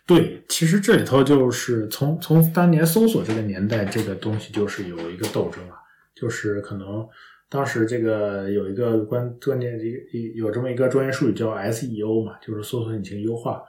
[0.06, 5.76] 对，其实这里头就是从从当年搜索这个年代，这个东西就是有一个斗争啊，
[6.14, 7.06] 就是可能。
[7.48, 9.78] 当时这个有一个关关键
[10.10, 13.62] 一有这么一个专业术语叫 SEO 嘛，就是搜索引擎优化。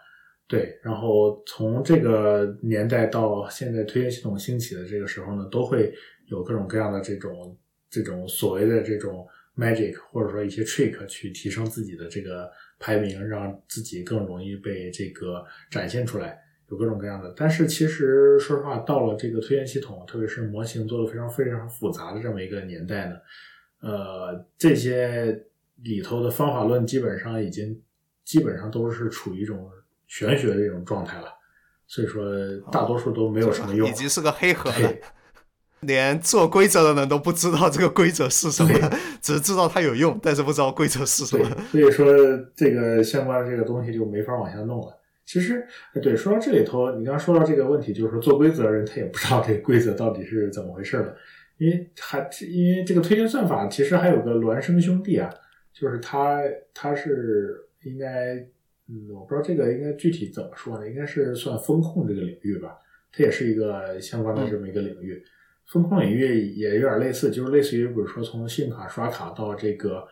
[0.47, 5.93] 对，然后从这个年代到现在推荐系统兴起的这个时候呢，都会
[6.27, 7.57] 有各种各样的这种
[7.89, 9.27] 这种所谓的这种
[9.57, 12.49] magic 或者说一些 trick 去提升自己的这个
[12.83, 17.33] 排名，让自己更容易被这个展现出来，有各种各样的。
[17.33, 23.15] 但是其实说实话，到了这个推荐系统，特别是模型做的非常非常复杂的这么一个年代呢。
[23.79, 25.45] 呃，这些
[25.81, 27.81] 里头的方法论基本上已经
[28.25, 29.71] 基本上都是处于一种
[30.07, 31.29] 玄学的一种状态了，
[31.87, 32.25] 所以说
[32.69, 34.93] 大多数都没有什么用，已经是个黑盒了，
[35.85, 38.69] 连做规则的人都不知道这个规则是什么，
[39.21, 41.45] 只知道它有用，但是不知道规则是什么。
[41.71, 42.13] 所以说
[42.55, 44.99] 这个相关的这个东西就没法往下弄了。
[45.25, 45.65] 其实，
[46.01, 51.15] 对，说到这里头，你刚说到这个问题，就是说做规则的人他也不知道这个规则到底是怎么回事了。
[51.57, 55.29] 因为还因为这个推荐算法其实还有个孪生兄弟啊，
[55.73, 56.41] 就是他
[56.73, 58.35] 他是应该
[58.89, 60.89] 嗯，我不知道这个应该具体怎么说呢？
[60.89, 62.75] 应该是算风控这个领域吧，
[63.13, 65.23] 它也是一个相关的这么一个领域。
[65.67, 70.05] 风控领域也有点类似，就是类似于比如说从信用卡刷卡到这个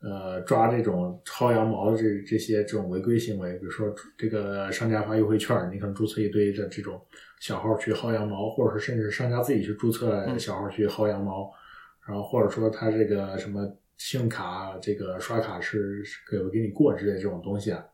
[0.00, 7.00] 呃抓这种薅羊毛的这这些这种违规行为，比如说这个商家发优惠券，你可能注册一堆的这种。
[7.40, 11.50] 小号去薅羊毛，或者是甚至商家自己去注册小号去薅羊毛，
[12.08, 17.84] 然后或者说他这个什么信用卡这个刷卡是给不给你过之类这种东西啊，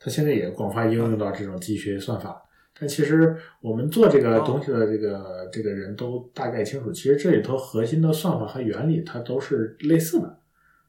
[0.00, 2.42] 他现在也广泛应用到这种机器学习算法。
[2.80, 10.38] 但其实我们做这个东西的这个这个人都大概清楚，其实这里头核心的算法和原理它都是类似的，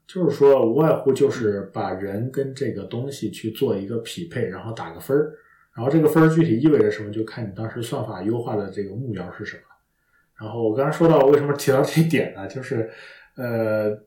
[0.05, 5.33] 就是说无外乎就是把人跟这个东西去做一个匹配，然后打个分儿。
[5.75, 9.63] 然后这个分儿具体意味着什么，就看你当时算法优化的这个目标是什么。
[10.37, 12.47] 然后我刚才说到为什么提到这一点呢？
[12.47, 12.89] 就是，
[13.35, 13.97] 呃，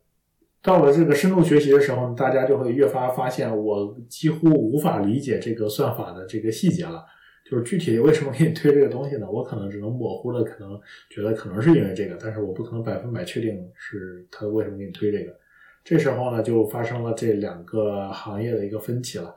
[0.62, 7.04] 到了这个深度学习的时候，大家就会越发发现，我几乎无法理解这个算法的这个细节了。
[7.52, 9.30] 就是具体为什么给你推这个东西呢？
[9.30, 10.80] 我可能只能模糊的可能
[11.10, 15.38] 觉得可能是因为这个，但是我不可能百分百确定是他为什么给你推这个。
[15.84, 19.36] 这时候呢，就发生了这两个行业的一个分歧了。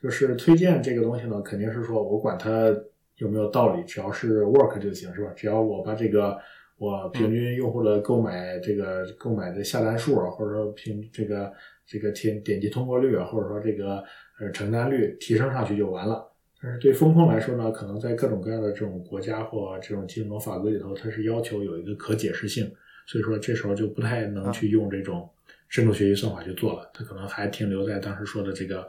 [0.00, 2.72] 就是推荐这个东西呢，肯定是说我管它
[3.16, 5.32] 有没有道理，只要是 work 就行，是吧？
[5.34, 6.38] 只要我把这个
[6.78, 11.52] 我平均用户的购买这个购买的下单数啊，或者说平这个
[11.84, 14.04] 这个点点击通过率啊，或者说这个
[14.38, 16.24] 呃成单率提升上去就完了。
[16.62, 22.70] 但是对风控来说呢，可能在各种各样的这种国家或这种金融法规里头，它是要求有一个可解释性，
[23.06, 25.28] 所以说这时候就不太能去用这种
[25.68, 28.86] 深度学习算法去做了，它可能还停留在当时说的这个。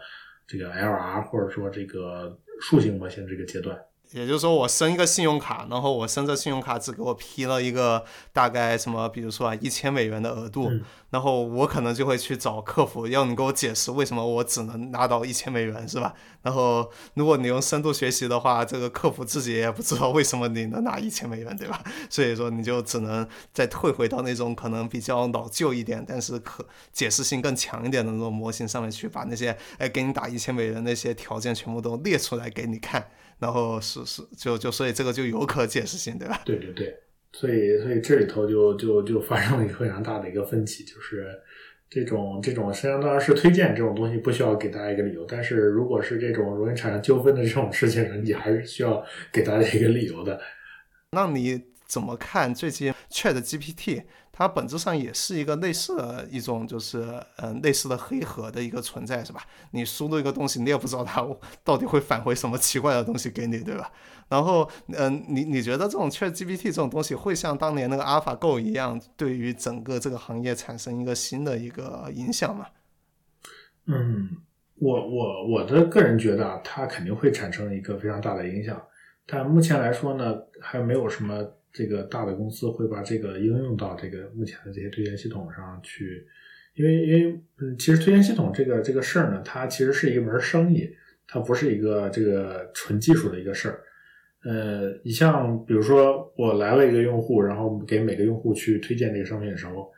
[0.49, 3.77] 这个 LR 或者说这个树形模型这个阶段。
[4.11, 10.71] 也就是说，我申一个信用卡，然后我申这信用卡只给我批了一个大概什么，比如说啊一千美元的额度，
[11.09, 16.13] 然后我可能就会去找客服，要你给我解释为什么我只能拿到一千美元，是吧？
[16.41, 21.83] 然后如果你用深度学习的话，这个客服自己也不知道为什么你能拿一千美元，对吧？
[22.09, 33.09] 所以说你就只能再退回到那种可能比较老旧一点，但是可解释性更强一点的那种模型上面去，把那些哎给你打一千美元那些条件全部都列出来给你看。
[33.39, 36.41] 然后是是就就所以这个就有可解释性，对吧？
[36.45, 36.97] 对对对，
[37.33, 41.27] 所以所以这里头就就就发生了一个非常大的一个分歧，就是
[41.89, 50.39] 这种这种实际上当然是推荐这种东西不需要给大家一个理由，但是如果是这种容易产生纠纷的这种事情呢，你还是需要给大家一个理由的。
[51.11, 54.03] 那你怎么看最近 Chat GPT？
[54.31, 59.41] 它本质上也是一个类似的一种，就是嗯，类似的黑盒的一个存在，是吧？
[59.71, 61.27] 你输入一个东西，你也不知道它
[61.63, 63.91] 到底会返回什么奇怪的东西给你，对吧？
[64.29, 72.67] 然后，嗯，你你觉得这种 ChatGPT 这种东西会像当年那个 AlphaGo 一样，对于整个这个行业产生一个新的一个影响吗？
[73.87, 74.29] 嗯，
[74.75, 78.79] 我我我的个人觉得啊，它肯定会产生一个非常大的影响，
[79.25, 81.53] 但目前来说呢，还没有什么。
[81.71, 86.25] 这个大的公司会把这个应用到这个目前的这些推荐系统上去，
[86.73, 90.89] 因为因为嗯，其实推荐系统这个这个事儿呢，它其实是一门生意，
[91.27, 93.79] 它不是一个这个纯技术的一个事儿。
[94.43, 99.91] 呃，你像比如说我来了一个用户，然后给每个用户去推荐这个商品的时候，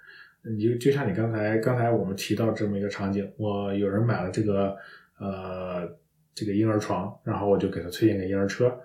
[0.43, 4.75] 你就就像你刚才刚才我们提到这么一个场景，我有人买了这个
[5.19, 5.87] 呃
[6.33, 8.75] 这个婴儿床，然后我就给他推荐个婴儿车。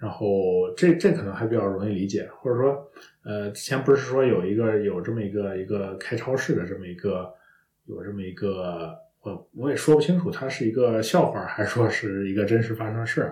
[0.00, 2.90] 然后这这可能还比较容易理解，或者说，
[3.22, 7.30] 呃，之前不是说有一个有这么一个一个开超市的这么一个
[7.84, 13.30] 有这么一个，我我也说不清楚，它是一个笑话还是说是一个真实发生的事，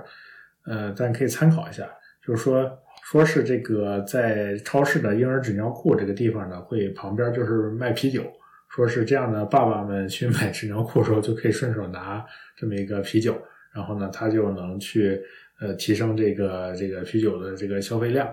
[0.67, 1.89] 呃，但可以参考一下，
[2.23, 2.71] 就是说
[3.03, 8.31] 说是这个在超市的婴儿纸尿裤这个地方呢，会旁边就是卖啤酒，
[8.69, 12.23] 说是这样的，爸爸们去买纸尿裤的时候就可以顺手拿
[12.59, 13.41] 这么一个啤酒，
[13.73, 15.19] 然后呢，他就能去。
[15.61, 18.33] 呃，提升这个这个啤酒的这个消费量，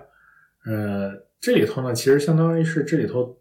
[0.65, 3.35] 呃，这里头呢，其实相当于是这里头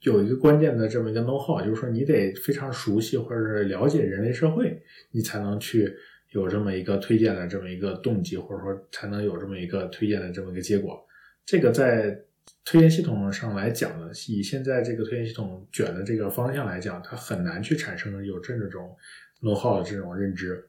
[0.00, 5.94] 有一个关键的这么一个 know how，就是说你得非常熟悉或者是了解人类社会，你才能去
[6.30, 10.98] 有这么一个推荐的这么一个动机，或者说才能有这么一个推荐的这么一个结果。
[11.44, 12.18] 这个在
[12.64, 18.96] 推荐系统上来讲呢，以现在这个推荐系统卷的这个方向来讲，它很难去产生有这种
[19.42, 20.67] know how 的这种认知。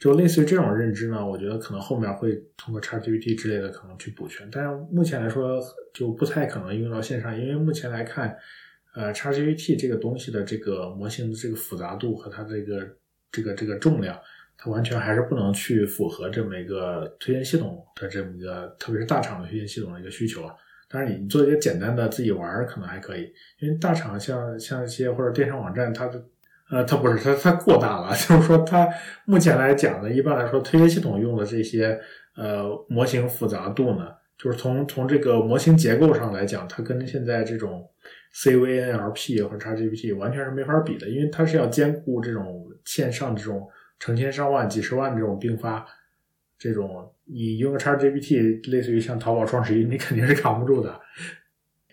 [0.00, 5.60] 就类似于这种认知呢，我觉得可能后面会通过 ChatGPT 之类的可能去补全，但是目前来说
[5.92, 8.34] 就不太可能应用到线上，因为目前来看，
[8.94, 12.96] 呃，ChatGPT 这个东西的这个模型的这个复杂度和它这个
[13.30, 14.18] 这个这个重量，
[14.56, 20.54] 它完全还是不能去符合这么一个推荐系统的这么一个，特别是大厂的推荐系统的一个需求啊。
[20.88, 26.24] 当然，你做一些简单的自己玩可能还可以，因为大厂像像一些或者电商网站，它的。
[26.70, 28.88] 呃，它不是，它它过大了， 就是说，它
[29.24, 32.00] 目前来讲呢，一般来说，推荐系统用的这些
[32.36, 34.06] 呃模型复杂度呢，
[34.38, 37.84] 就是从从这个模型结构上来讲，它跟现在这种
[38.32, 43.68] CVNLP 和 XGPT 完全是没法比的，因为它是要兼顾这种线上这种
[43.98, 45.84] 成千上万、几十万这种并发，
[46.56, 51.00] 这种你用个 XGPT，类似于像淘宝双十一，你肯定是扛不住的，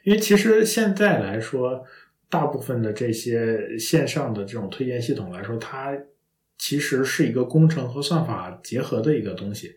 [0.03, 1.83] 因为其实现在来说。
[2.29, 5.97] 大部分的这些线上的这种推荐系统来说，它
[6.57, 9.75] 其实是一个工程和算法结合的一个东西。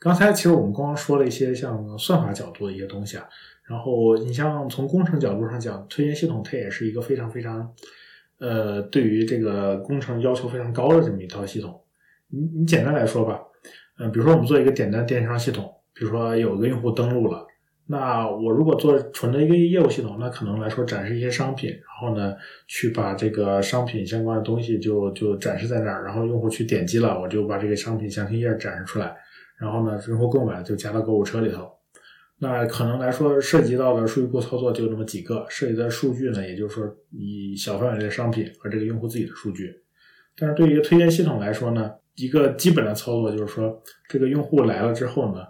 [0.00, 3.28] 刚才其实我们刚刚说了一些像算法角度的一些东西啊，
[3.68, 7.72] 然后你像从工程角度上讲，推荐系统它也是一个非常非常，
[8.38, 11.80] 呃，对于这个工程要求非常高的这么一套系统。
[12.26, 13.40] 你你简单来说吧，
[14.00, 17.41] 嗯，比如说我们做一个简单电商系统，比如说有个用户登录了。
[17.92, 22.34] 那我如果做纯的一个业务系统，那可能来说展示一些商品，然后呢，
[22.66, 29.14] 去把这个商品相关的东西就就展示在那儿，然后用户去点击了，我就把这个商品详情页展示出来，
[29.60, 31.70] 然后呢，用户购买就加到购物车里头。
[32.38, 39.70] 那可能来说涉及到的数据库操作就那么几个，涉及的数据呢，也就是说以小范围的商品和这个用户自己的数据。
[40.34, 45.44] 但是对于一个推荐系统来说呢，一个基本的操作就是说，这个用户来了之后呢。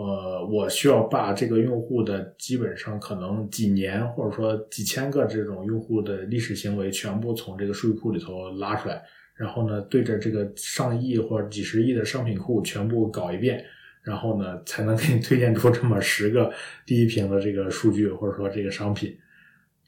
[0.00, 9.02] 呃，我需要把这个用户的基本上可能几年或者说几千个这种用户的历史行为全部从这个数据库里头拉出来，
[9.34, 13.64] 然后呢，对着这个上亿或者几十亿的商品库全部搞一遍，
[14.04, 16.48] 然后呢，才能给你推荐出这么十个
[16.86, 19.18] 第一屏的这个数据或者说这个商品。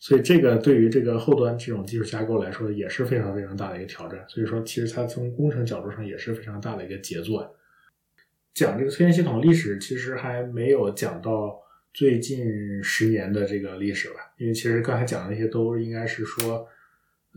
[0.01, 4.19] 所以这个对于这个后端这种技术架构来说也是非常非常大的一个挑战。
[4.27, 7.49] 所以说，其实它从工程角度上也是非常大的一个杰作。
[8.55, 11.61] 讲这个推荐系统历史，其实还没有讲到
[11.93, 14.33] 最近十年的这个历史吧？
[14.39, 16.67] 因为其实刚才讲的那些都应该是说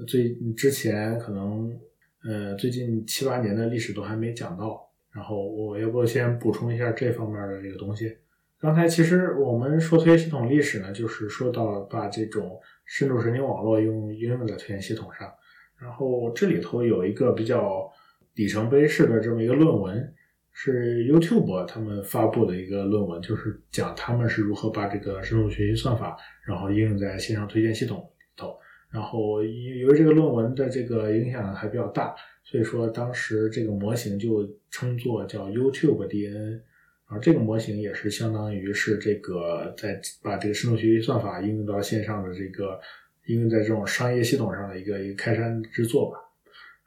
[0.07, 1.79] 最之前可能
[2.23, 4.89] 呃最近七八年的历史都还没讲到。
[5.11, 8.17] 然后我要不先补充一下这方面的这个东西。
[8.59, 15.31] 刚才其实我们说推荐系统历史呢，就是说到把这种深度神经网络用应用在推荐系统上。
[15.77, 17.87] 然后这里头有一个比较
[18.33, 20.13] 里程碑式的这么一个论文。
[20.53, 28.55] 是 YouTube 他们发布的一个论文，就是讲他们是如何把这个深度学习算法，然后应用在线上推荐系统里头。
[28.91, 36.61] 然后由于这个论文的这个影响还比较大，所以说当时这个模型就称作叫 YouTube DNN。
[37.05, 42.79] 然后这个模型也是相当于是这个在把这个深度学习算法应用到线上的这个
[43.25, 46.17] 应用在这种商业系统上的一个一个开山之作吧。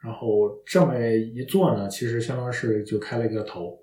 [0.03, 3.77] 然后这么一做呢，其实相当是就开了一个头。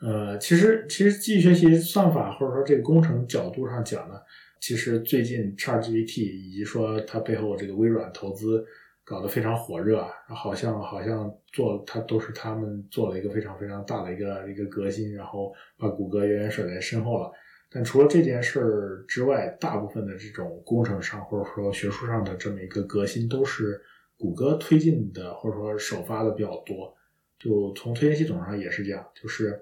[0.00, 4.16] 呃，其实其实机器学习算法或者说这个工程角度上讲呢，
[4.60, 8.66] 其实最近 ChatGPT 以及说它背后这个微软投资
[9.04, 17.30] 搞得非常火热，好像好像做它都是他们做了一个非常非常大的一个一个革新，然后把谷歌远远甩在身后了。
[17.70, 23.80] 但除了这件事儿之外，大部分的这种工程上或者说学术上的这么一个革新都是。
[24.24, 26.96] 谷歌推进的或者说首发的比较多，
[27.38, 29.60] 就从推荐系统上也是这样，就是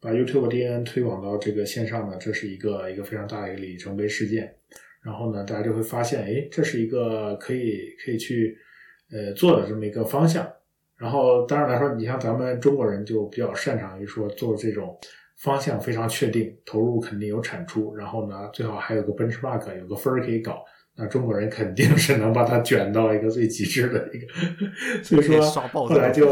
[0.00, 4.56] 把 YouTube D N 推广到这个线上呢，这是一个一个非常大的一个里程碑事件。
[5.02, 8.56] 然后呢，大家就会发现，哎，这是一个可以可以去
[9.10, 10.50] 呃做的这么一个方向。
[10.96, 14.98] 然后当然来说，你像咱们中国人就比较擅长于说做这种
[15.36, 20.64] 方向非常确定，投入肯定有产出，然后呢，最好还有个 benchmark，有个分儿可以搞。
[21.00, 24.26] 那中国人肯定是能把它卷到一个最极致的一个，
[25.00, 26.26] 所以说后来就，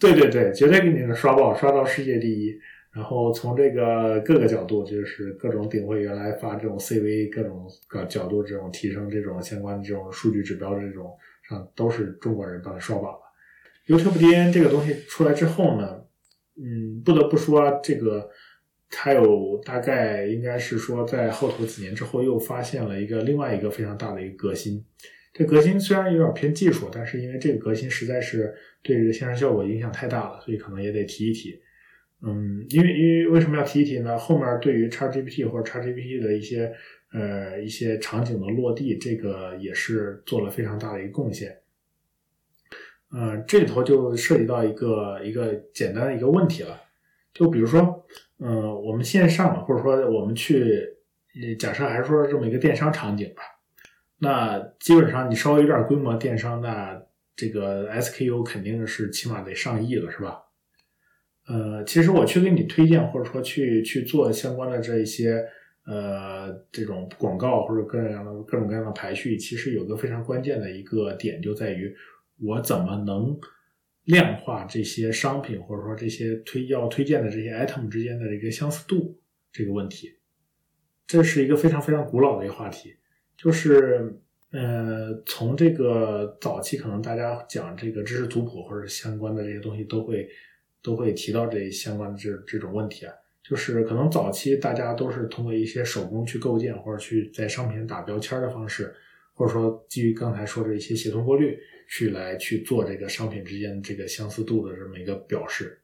[0.00, 2.52] 对对对，绝对给你们刷爆，刷到世界第一。
[2.92, 11.16] 然后从这个各个角度，就是各种顶会原来发这种 CV，各种角角度这种提升这种相关的这种数据指标的这种
[11.48, 13.20] 上，都是中国人把它刷爆了。
[13.86, 16.02] YouTube DN 这个东西出来之后呢，
[16.56, 18.28] 嗯，不得不说这个。
[18.90, 24.84] 它有大概应该是说，在后头几年之后，又发现了一个另外一个非常大的一个革新。
[25.32, 31.62] 这革新虽然有点偏技术，但是因为这个革新实在是对这个线上效果影响太大了，所以可能也得提一提。
[32.20, 34.18] 嗯，因为因为为什么要提一提呢？
[34.18, 36.72] 后面对于 ChatGPT 或者 ChatGPT 的一些
[37.12, 41.56] 呃一些场景的落地，这个也是做了非常大的一个贡献。
[43.12, 46.82] 嗯，这里头就涉及到一个一个简单的一个问题了，
[47.32, 48.04] 就比如说。
[48.42, 50.82] 嗯，我们线上或者说我们去，
[51.58, 53.42] 假设还是说这么一个电商场景吧，
[54.18, 57.02] 那基本上你稍微有点规模电商，那
[57.36, 60.40] 这个 SKU 肯定是起码得上亿了，是吧？
[61.48, 65.46] 呃，其实我去给你推荐或者说去去做相关的这一些
[65.84, 71.94] 呃这种广告或者各种样的各种各样的排序，其实有个非常关键的一个点就在于
[72.42, 73.38] 我怎么能。
[74.10, 79.18] 量化这些商品或者说这些推要推荐的这些 item 之间的一个相似度
[79.52, 80.18] 这个问题，
[81.06, 82.96] 这是一个非常非常古老的一个话题。
[83.36, 90.28] 就是呃，从这个早期可能大家讲这个知识图谱或者相关的这些东西都会
[90.82, 93.12] 都会提到这相关的这这种问题啊。
[93.42, 98.94] 就是可能早期大家都是通过一些手工去构建或者去在商品打标签的方式，
[99.40, 101.58] 或者说基于刚才说的一些协同过滤。
[101.92, 105.80] 去来去做这个商品之间这个相似度的这么一个表示，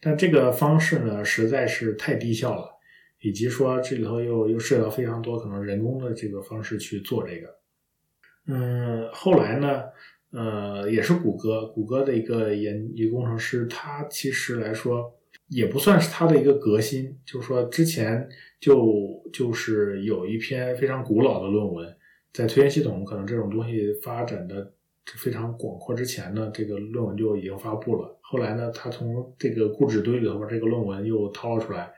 [0.00, 2.66] 但这个方式呢实在是太低效了，
[3.20, 7.54] 以及说这里头又又涉及到非常多可能人工的这个方式去做这个。
[8.46, 9.82] 嗯，后来呢，
[10.30, 15.14] 呃，也是谷歌，谷歌的一个研一个工程师，他其实来说
[15.48, 18.26] 也不算是他的一个革新，就是说之前
[18.58, 21.96] 就就是有一篇非常古老的论文，
[22.34, 24.70] 在推荐系统可能这种东西发展的。
[25.18, 28.16] 非常广阔之前呢，这个论文就已经发布了。
[28.22, 31.92] 后来呢，他从这个固执堆里头把这个论文又掏了出来，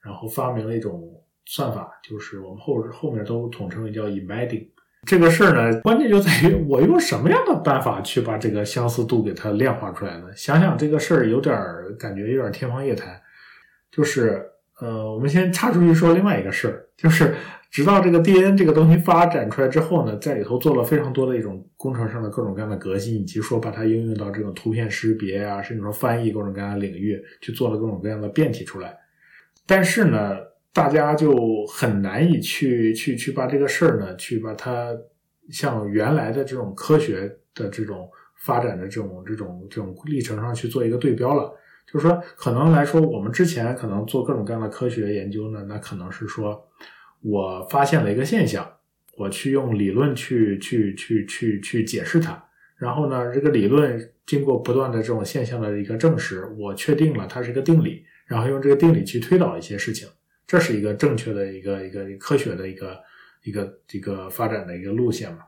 [0.00, 4.68] 然后发明了一种算法，就是我们后后面都统称为叫 embedding。
[5.08, 10.28] 这个事儿呢，关键就在于我用什么样的办法去把这个相似度给它量化出来呢？
[10.36, 11.52] 想想这个事儿有点
[11.98, 13.20] 感觉有点天方夜谭。
[13.90, 14.48] 就是
[14.80, 17.34] 呃，我们先插出去说另外一个事儿，就是。
[17.72, 28.94] 直到这个 D N 这个东西发展出来之后呢，在里头做了非常多的一种工程上的各种各样的革新，以及说把它应用到这种图片识别啊，甚至说翻译各种各样的领域，去做了各种各样的变体出来。
[29.66, 30.36] 但是呢，
[30.74, 31.34] 大家就
[31.66, 34.94] 很难以去去去把这个事儿呢，去把它
[35.50, 38.06] 像原来的这种科学的这种
[38.36, 41.50] 发展的这种这种这种历程上去做一个对标了。
[41.90, 46.62] 就是说，可能来说，我们之前可能做各种各样的科学研究呢，那可能是说。
[47.22, 48.70] 我发现了一个现象，
[49.16, 52.44] 我去用理论去去去去去解释它，
[52.76, 60.08] 然后呢，这个理论经过不断的这种现象的一个证实，我确定了它是一个定理，然后用这个定理去推导一些事情，
[60.46, 63.00] 这是一个正确的一个一个科学的一个
[63.44, 65.40] 一个一个发展的一个路线嘛。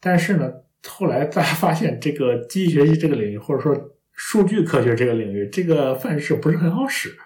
[0.00, 0.52] 但是呢，
[0.86, 7.16] 后来大家发现这个机器学习这个领域，或者说数据科学这个领域，这个范式不是很好使。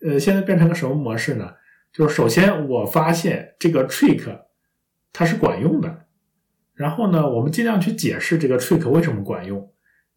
[0.00, 1.54] 呃，现在变成个什么模式呢？
[1.98, 4.22] 就是首先，我发现这个 trick
[5.12, 6.06] 它是管用的，
[6.76, 9.68] 然后呢，我们尽量去解释这个 trick 为什么管用，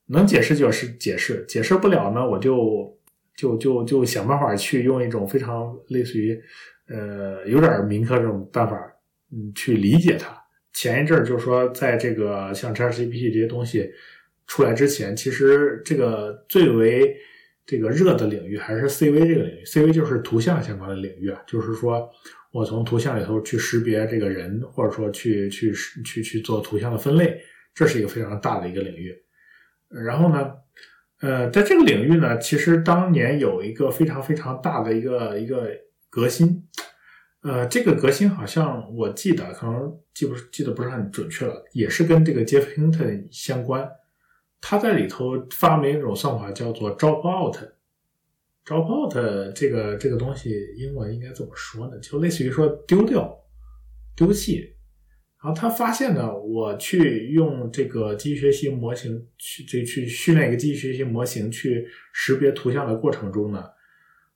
[0.05, 2.95] 能解释就是解释，解释不了呢，我就
[3.36, 6.39] 就就就想办法去用一种非常类似于
[6.88, 8.77] 呃有点民科这种办法，
[9.32, 10.39] 嗯，去理解它。
[10.73, 13.91] 前一阵儿就是说，在这个像 ChatGPT 这些东西
[14.45, 17.17] 出来之前，其实这个最为
[17.66, 22.09] 这个热的领域还是 CV 这个领域，CV 就是图像相关的领域啊，就是说
[22.51, 25.72] 我从图像里头去识别这个人，或者说去去
[26.03, 27.41] 去去做图像的分类，
[27.74, 29.16] 这是一个非常大的一个领域。
[29.88, 30.51] 然后呢，
[31.22, 35.70] 呃，在这个领域呢，其实当年有一个非常非常大的一个一个
[36.09, 36.68] 革新，
[37.43, 43.89] 呃，这个革新好像我记得可能记不记得不是很准确了，也是跟这个 Jeff Hinton 相关。
[44.62, 47.57] 他在里头发明一种算法，叫做 drop out。
[48.64, 51.97] drop out 这个这个东西，英文应该怎么说呢？
[51.97, 53.36] 就类似于说丢掉、
[54.16, 54.76] 丢弃。
[55.43, 63.66] 然后他发现呢，我去用这个机器学习模型去这去训练一个机器学习模型去识别图像的过程中呢，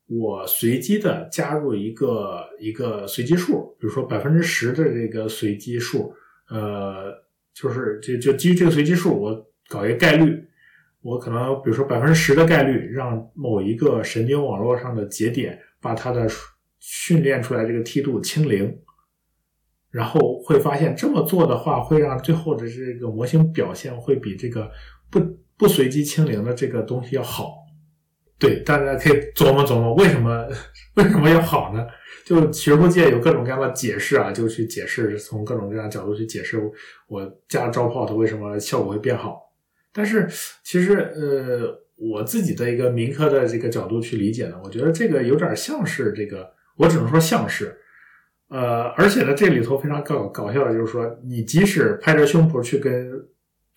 [0.07, 6.11] 我随机的加入一个一个随机数，比如说百分之十的这个随机数，
[6.49, 7.13] 呃，
[7.53, 10.47] 就是就就基于这个随机数，我搞一个概率，
[11.01, 16.28] 我可能比如说百分之十的概率，让某一个神经网络上的节点把它的
[16.80, 18.80] 训练出来这个梯度清零，
[19.91, 24.70] 然后会发现这么做的话，会让最后的这个模型表现会比这个
[25.09, 25.20] 不
[25.57, 27.63] 不随机清零的这个东西要好。
[28.38, 30.45] 对，大家可以琢磨琢磨，为什么
[30.97, 31.88] 为什么要好呢？
[32.26, 36.61] 就学术界有各种各样的解释啊，就去解释，从各种各样角度去解释
[37.07, 39.44] 我加 dropout 为什么效果会变好。
[39.95, 40.27] 但是
[40.61, 47.77] 其实呃，我自己的一个民科的这个角度去理解呢，我觉得这个有点像是这个，我只能说像是。
[48.49, 53.09] 呃，而且呢，这里头非常搞搞笑的就是说，你即使拍着胸脯去跟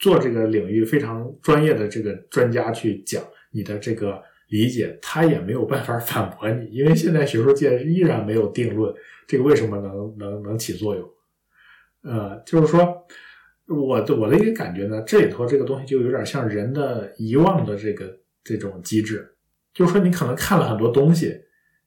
[0.00, 4.20] 做这个领域非常专业的这个专家去讲你的这个。
[4.50, 8.90] 理解他也没有办法反驳你，因为现在学术界依然没有定论，
[9.26, 11.06] 这个为什么能能能起作用？
[12.02, 13.06] 呃，就是说，
[13.68, 19.28] 我的我的一个感觉呢，这里头这个东西就有点像人的遗忘的这个这种机制，
[19.72, 21.34] 就是说你可能看了很多东西，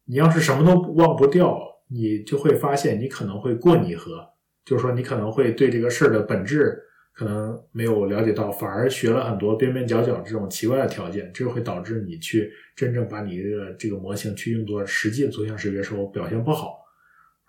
[0.05, 1.59] 你要是什么都忘不掉，
[1.89, 4.23] 你就会发现你可能会过拟合，
[4.63, 6.77] 就是说你可能会对这个事儿的本质。
[7.13, 16.80] 可能没有了解到，反而学了很多边边角角这种奇怪的条件，这会导致你去真正把你这个这个模型去用作实际的图像识别时候表现不好。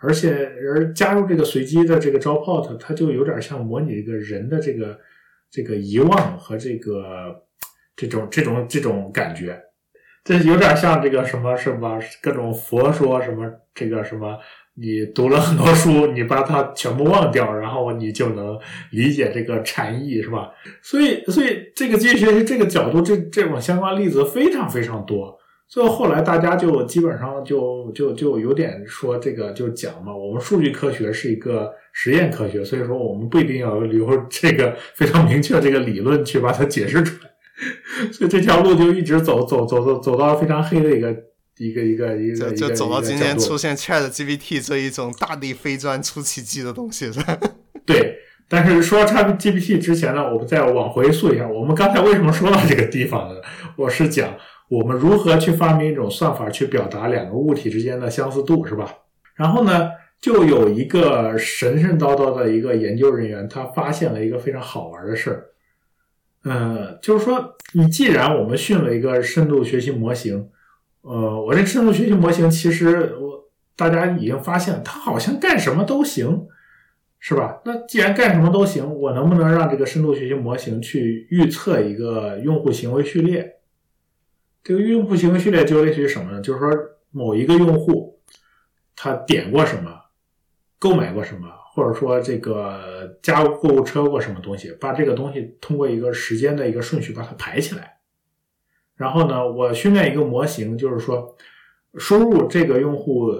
[0.03, 4.99] 而且，而加入这个随机的这个 dropout，它就有点像模拟一个人的这个
[5.51, 7.43] 这个遗忘和这个
[7.95, 9.59] 这种这种这种感觉，
[10.25, 14.39] 这有点像这个什么什么各种佛说什么这个什么。
[14.75, 18.59] 你读了很多书，你把它全部忘掉，然后你就能
[18.91, 20.51] 理解这个禅意，是吧？
[20.81, 25.39] 所以，所以这个机器学习这个角度，这这种相关例子非常非常多。
[25.73, 37.31] 最后后来大家就基本上就就就有点说这个就讲嘛，我们数据科学是一个实验科学，所以说我们不一定要留这个 非常明确这个理论去把它解释出来。
[38.13, 41.17] 所以这条路就一直走走走走走到非常黑的一个。
[41.59, 47.39] 一个一个一个就走到今天出现 Chat GPT 这一种大力飞砖出奇迹的东西是吧？
[47.85, 48.17] 对，
[48.49, 53.35] 但是说 Chat GPT 之前呢，我们再往回溯一下，我们刚才为什么说到这个地方呢？
[53.77, 54.35] 我是讲
[54.73, 58.91] 我们如何去发明一种算法去表达两个物体之间的相似度，是吧？
[59.35, 65.47] 然后呢，就有一个神神叨叨的一个研究人员，他发现了一个非常好玩的事儿，
[66.45, 70.49] 嗯，就是说，你既然我们训了一个深度学习模型。
[71.03, 73.45] 呃，我这深度学习模型其实我
[73.77, 76.47] 大家已经发现，它好像干什么都行，
[77.21, 77.61] 是吧？
[77.67, 83.57] 那既然干什么都行，我能不能让这个深度学习模型去预测一个用户行为序列？
[84.63, 86.41] 这个用户行为序列就类似于什么呢？
[86.41, 86.71] 就是说
[87.11, 88.21] 某一个用户
[88.95, 89.91] 他点过什么，
[90.79, 97.99] 购买过什么，或者说这个加入购物车过什么东西，把这个东西通过一个时间的一个顺序把它排起来。
[98.95, 101.37] 然后呢，我训练一个模型，就是说，
[101.95, 103.33] 输入这个用户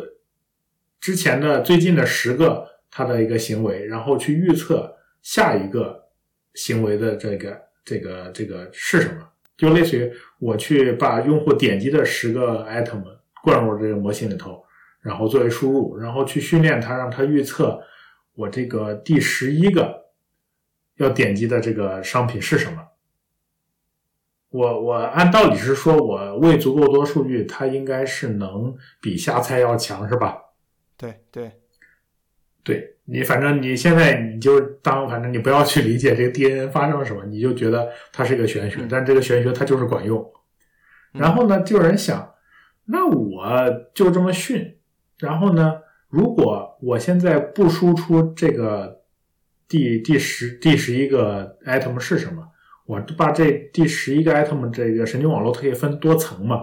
[1.01, 6.09] 之前的最近的十个他的一个行为，然后去预测下一个
[6.55, 13.03] 行为的这个这个这个是什么，就类似于我去把用户点击的十个 item
[13.43, 14.65] 灌入这个模型里头，
[15.01, 17.81] 然后作为输入，然后去训练它，让它预测
[18.35, 20.07] 我这个第十一个
[20.97, 22.89] 要点击的这个商品是什么。
[24.51, 30.39] 我我按道理是说，我喂足够多数据，它应该是能比瞎猜要强，是吧？
[30.97, 31.51] 对对
[32.65, 40.25] 对，你反正你现在你就当反正你不要去理解这个 DNA 发生了什么，你就觉得它是一个玄学，但这个玄学它就是管用。
[41.13, 42.33] 然后呢，就有人想，
[42.87, 43.45] 那我
[43.93, 44.79] 就这么训，
[45.19, 45.75] 然后呢，
[46.09, 49.03] 如果我现在不输出这个
[49.69, 52.49] 第第十第十一个 item 是什么？
[52.87, 56.63] 我把这第十一个 item 这个神经网络可以分多层嘛？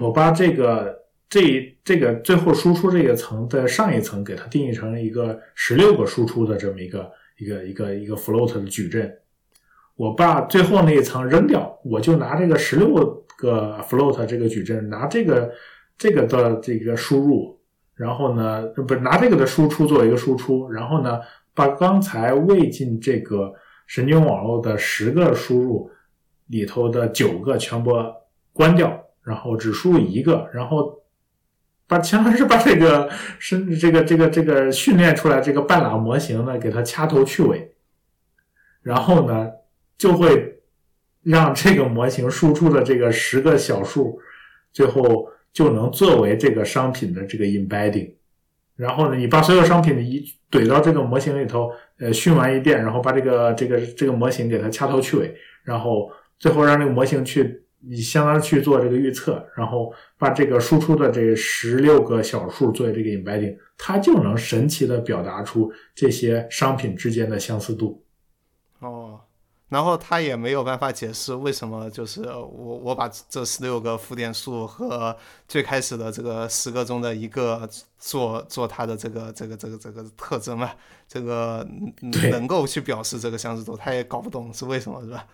[0.00, 1.01] 我把这个
[1.32, 9.10] 这这个最后输出这个层的上一层给它定义成了一个十六个输出的这么一个一个一个一个 float 的矩阵。
[9.96, 12.94] 我把最后那一层扔掉，我就拿这个十六
[13.38, 15.50] 个 float 这个矩阵，拿这个
[15.96, 17.58] 这个的这个输入，
[17.94, 21.18] 然后呢，不拿这个的输出作为一个输出，然后呢，
[21.54, 23.54] 把刚才喂进这个。
[23.84, 25.90] 神经网络的十个输入
[26.46, 27.92] 里头的九个全部
[28.54, 31.01] 关掉，然后只输入一个，然后
[31.92, 37.74] 把相当于是把这个是这个这个这个训练出来这个半拉模型呢，给它掐头去尾，
[38.80, 39.50] 然后呢
[39.98, 40.60] 就会
[41.22, 44.18] 让这个模型输出的这个十个小数
[44.72, 48.14] 最后就能作为这个商品的这个 embedding。
[48.74, 68.04] 然后呢，你把所有商品的一怼到这个模型里头，呃，训完一遍，然后把这个这个这个模型给它掐头去尾，然后最后让这个模型去，你相当于去做这个预测，然后把这个输出的这十六个小数作为这个 embedding，它就能神奇的表达出这些商品之间的相似度。
[68.80, 69.20] 哦。
[69.68, 75.16] 然后他也没有办法解释为什么，就是我我把这十六个负点数和
[75.48, 77.66] 最开始的这个十个中的一个
[77.98, 80.72] 做做它的这个这个这个这个特征嘛，
[81.08, 81.66] 这个
[82.30, 85.26] 能够去表示这个相似度，他也搞不懂是为什么，是吧？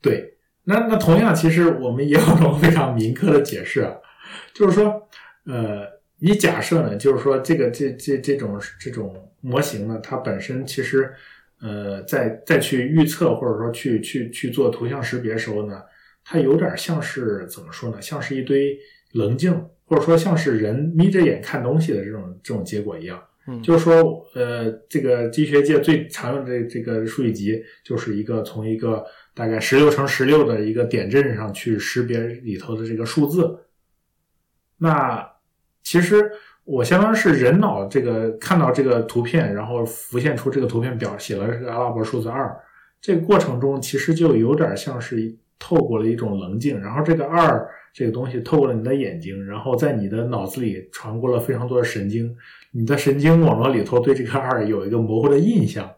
[0.00, 3.94] 对，那那同样，其实我们也有种非常明确的解释啊，
[4.54, 5.08] 就是说，
[5.46, 5.86] 呃，
[6.18, 11.12] 你假设呢，就是说这个这这这种这种模型呢，它本身其实。
[11.64, 15.80] 呃，再再去预测或者说去去去做图像识别时候呢，
[16.24, 18.02] 它有点像是怎么说呢？
[18.02, 18.76] 像是一堆
[19.12, 19.54] 棱镜，
[19.84, 23.22] 或者说像是人眯着眼看东西的这种这种结果一样。
[23.46, 29.04] 嗯，就是说，呃，这个机学界最常用的这个数据集，就是一个从一个
[29.34, 33.66] 大概十六乘十六的一个点阵上去识别里头的这个数字。
[34.78, 35.32] 那
[35.82, 36.30] 其实。
[36.64, 42.56] 我相当于是人脑这个看到这个图片，然后浮现出这个图片表写了这个阿拉伯数字二，
[43.00, 52.32] 这个过程中其实就有点像是透过了一种棱镜，然后这个二这个东西透过了你的眼睛，然后在你的脑子里传过了非常多的神经，
[52.70, 55.92] 你的神经网络里头对这个二有一个模糊的印象，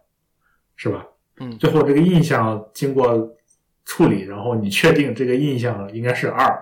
[0.76, 1.06] 是吧？
[1.38, 3.36] 嗯，最后这个印象经过
[3.84, 6.56] 处理，然后你确定这个印象应该是二，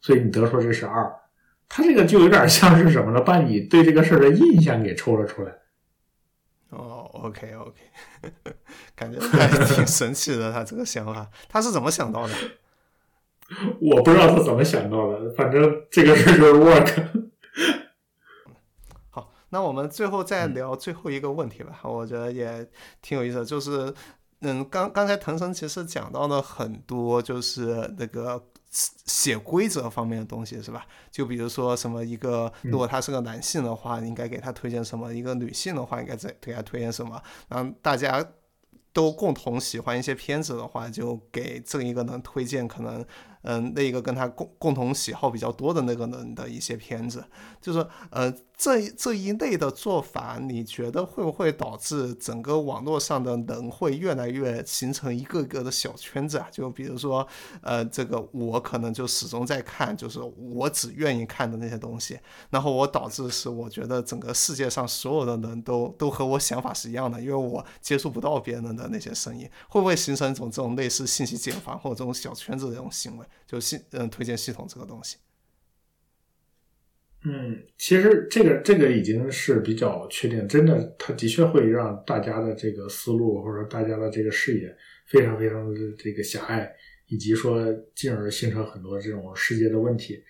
[0.00, 1.14] 所以你得出这是二。
[1.68, 3.20] 他这个就有点像是什么呢？
[3.20, 5.52] 把你对这个事儿的印象给抽了出来。
[6.70, 7.80] 哦，OK OK，
[8.96, 10.52] 感觉还挺神奇的。
[10.52, 12.34] 他这个想法，他是怎么想到的？
[13.80, 17.30] 我不知道他怎么想到的，反正这个事儿就是 work。
[19.50, 21.80] 好，那我们最后再聊最后一个问题吧。
[21.84, 22.68] 我觉得也
[23.00, 23.92] 挺有意思的，就是
[24.40, 28.44] 嗯，刚刚才腾生其实讲到了很多，就是那个。
[29.06, 30.84] 写规则方面的东西是吧？
[31.10, 37.22] 就比如说什么一个，如果他是个男性的话，应该给他推荐什么；一个女性的话，应该再给他推荐什么。
[37.48, 38.22] 然后大家
[38.92, 43.02] 都共同喜欢一些片子的话，就给这一个能推荐可能。
[43.48, 47.24] 嗯，那一个跟他共共同喜好比较多的那个人的一些片子，
[47.60, 56.48] 就是呃，这这一类的做法，你觉得会不会导致整个网络上的人会越来越形成一个个的小圈子啊？
[56.50, 57.26] 就比如说，
[57.60, 73.26] 呃，这个我可能就始终在看，就是我只愿意看的那些东西，然后我导致是我觉得整个世界上所有的人都都和我想法是一样的，因为我接触不到别人的那些声音，会不会形成一种这种类似信息茧房或者这种小圈子这种行为？
[73.46, 75.16] 就系嗯，推荐系统这个东西，
[77.28, 84.72] 嗯，其实这个这个已经是比较确定，真的，它的确会让大家的这个思路或者说大家的这个视野
[85.06, 86.72] 非常非常的这个狭隘，
[87.08, 87.66] 以及说
[87.96, 90.22] 进而形成很多这种世界的问题，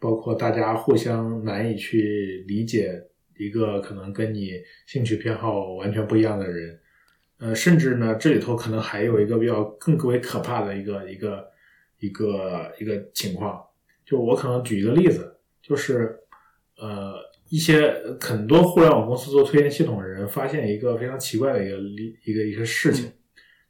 [0.00, 3.00] 包括大家互相难以去理解
[3.38, 6.80] 一个可能跟你兴趣偏好完全不一样的人，
[7.38, 11.48] 呃，甚至呢，这里头可能还有一个比较更为可怕的一个一个。
[12.02, 13.62] 一个一个情况，
[14.06, 16.18] 就我可能举一个例子，就是
[16.80, 17.14] 呃，
[17.48, 21.76] 一些很多互联网公司做推荐系统的人发现一个非常奇怪的一个
[22.24, 23.12] 一个一个事情，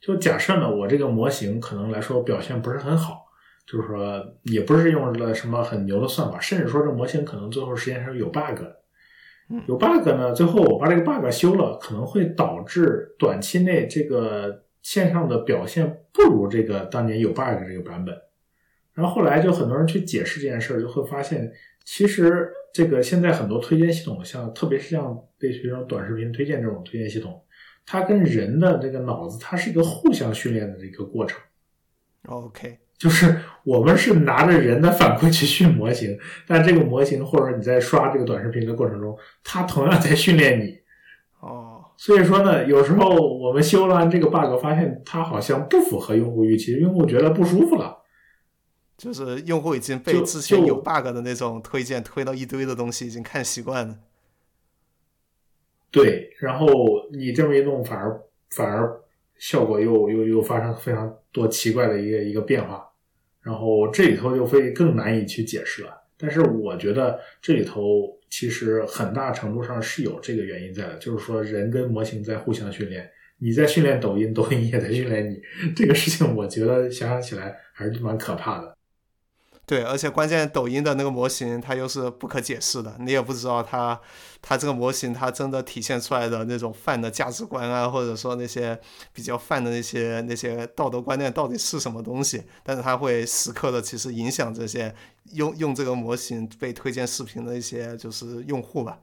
[0.00, 3.26] 就假设呢，我这个模型可能来说表现不是很好，
[3.66, 8.62] 就是说也不是用了什么很牛的算法，甚至说这模型可能最后实验上有 bug，
[9.66, 14.64] 有 bug 呢，最后我把这个 bug 修了，可能会导致短期内这个。
[14.82, 18.16] 线上的表现不如这个当年有 bug 这个版本，
[18.94, 21.52] 然后后来就很多人去解释这件事儿，就会发现
[21.84, 27.42] 其实这个现在很多推荐系统，像特别是像类似于这种短视频推荐这种推荐系统，
[27.84, 31.40] 它跟人的这个脑子，它是一个互相训练的一个过程。
[32.26, 40.78] OK，就是我们是拿着人的反馈去训模型，但这个模型或者你在刷这个短视频的过程中，它同样在训练你。
[41.40, 41.84] 哦。
[41.96, 47.99] 所以说呢，有时候我们修完这个 bug，发现它好像不符合用户预期，用户觉得不舒服了。
[49.00, 53.98] 就是用户已经被之前有 bug 的那种推荐推到一堆的东西，已经看习惯了。
[55.90, 56.68] 对，然后
[57.10, 58.20] 你这么一弄，反而
[58.50, 59.00] 反而
[59.38, 62.86] 效果又又又发生非常多奇怪的一个一个变化，
[63.40, 65.98] 然后这里头就会更难以去解释了。
[66.18, 75.40] 但是我觉得这里头其实很大程度上是有这个原因在的，就是说人跟模型在互相训练，你在训练抖音，抖音也在训练你。
[75.74, 78.76] 这个事情我觉得想想起来还是蛮可怕的。
[79.70, 84.00] 对，而且关键抖音的那个模型它又是不可解释的，你也不知道它
[84.42, 88.76] 它这个模型它真的体现出来的那种泛的价值观啊，或者说那些
[89.12, 92.42] 比较泛的那些那些道德观念到底是什么东西？
[92.64, 94.92] 但是它会时刻的其实影响这些
[95.34, 98.98] 用用这个模型被推荐视频的一些就是用户吧。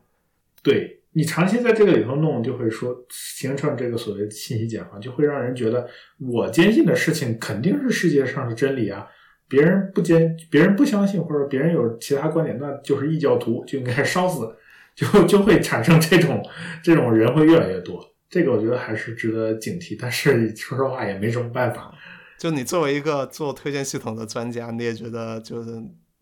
[0.61, 5.88] 对你长期在这个里头弄，就会说形成这个所谓信息茧房，就会让人觉得
[6.20, 9.07] 我坚信的事情肯定是世界上的真理啊。
[9.49, 14.55] 别人不坚，别人不相信，或者别人有其他观点，那就是异教徒，就应该烧死，
[14.93, 16.43] 就就会产生这种
[16.83, 18.03] 这种人会越来越多。
[18.29, 21.93] 这个我觉得还是值得警惕，但是说实话也没什么办法。
[22.37, 25.69] 就你作为一个做推荐系统的专家，你也觉得就是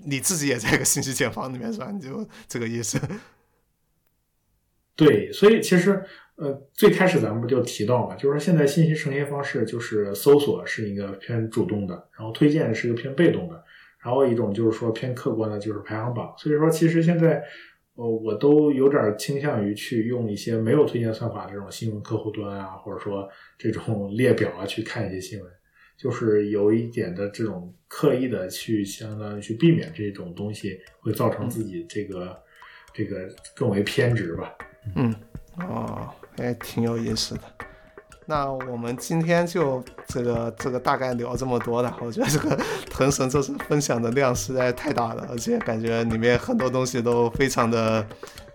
[0.05, 1.89] 你自己也在一个信息茧房里面是吧？
[1.91, 2.99] 你就这个意思。
[4.95, 6.03] 对，所以其实。
[6.37, 13.63] 呃，最开始咱们不就提到嘛，就是说现在信息呈现方式就是搜索是一个偏主动的，然后推荐是一个偏被动的，
[14.03, 16.33] 然后一种就是说偏客观的，就是排行榜。
[16.37, 17.41] 所以说，其实现在，
[17.93, 25.49] 呃，我都有点倾向于去用一些没有推荐算法这种新闻客户端啊，或者说这种 列表啊去看一些新闻，
[25.97, 32.37] 就是有一点的这种刻意的去相当于去避免这种东西会造成自己这个
[32.93, 33.25] 这个
[33.55, 34.53] 更为偏执吧。
[34.97, 35.15] 嗯，
[35.59, 36.13] 哦。
[36.37, 37.41] 哎，挺有意思的。
[38.25, 41.93] 那我们今天就这个这个大概聊这么多的。
[42.01, 42.57] 我觉得这个
[42.89, 48.05] 腾神这次分享的量实在太大了，而且感觉里面很多东西都非常的。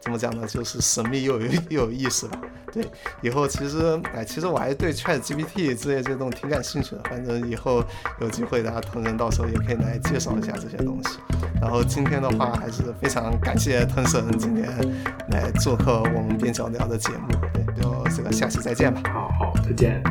[0.00, 0.46] 怎么讲呢？
[0.46, 2.40] 就是神秘又有 又有意思吧。
[2.72, 2.86] 对，
[3.20, 7.02] 以后其实哎，其实我还对 Chat GPT 之类这种挺感兴趣的。
[7.08, 7.84] 反正以后
[8.20, 11.18] 有机会，大家腾神到时候也可以来介绍一下这些东西。
[11.60, 14.66] 然后今天的话，还是非常感谢腾神今天
[15.30, 17.28] 来做客我们边角聊的节目。
[17.52, 19.02] 对，就这个下期再见吧。
[19.12, 20.02] 好好，再见。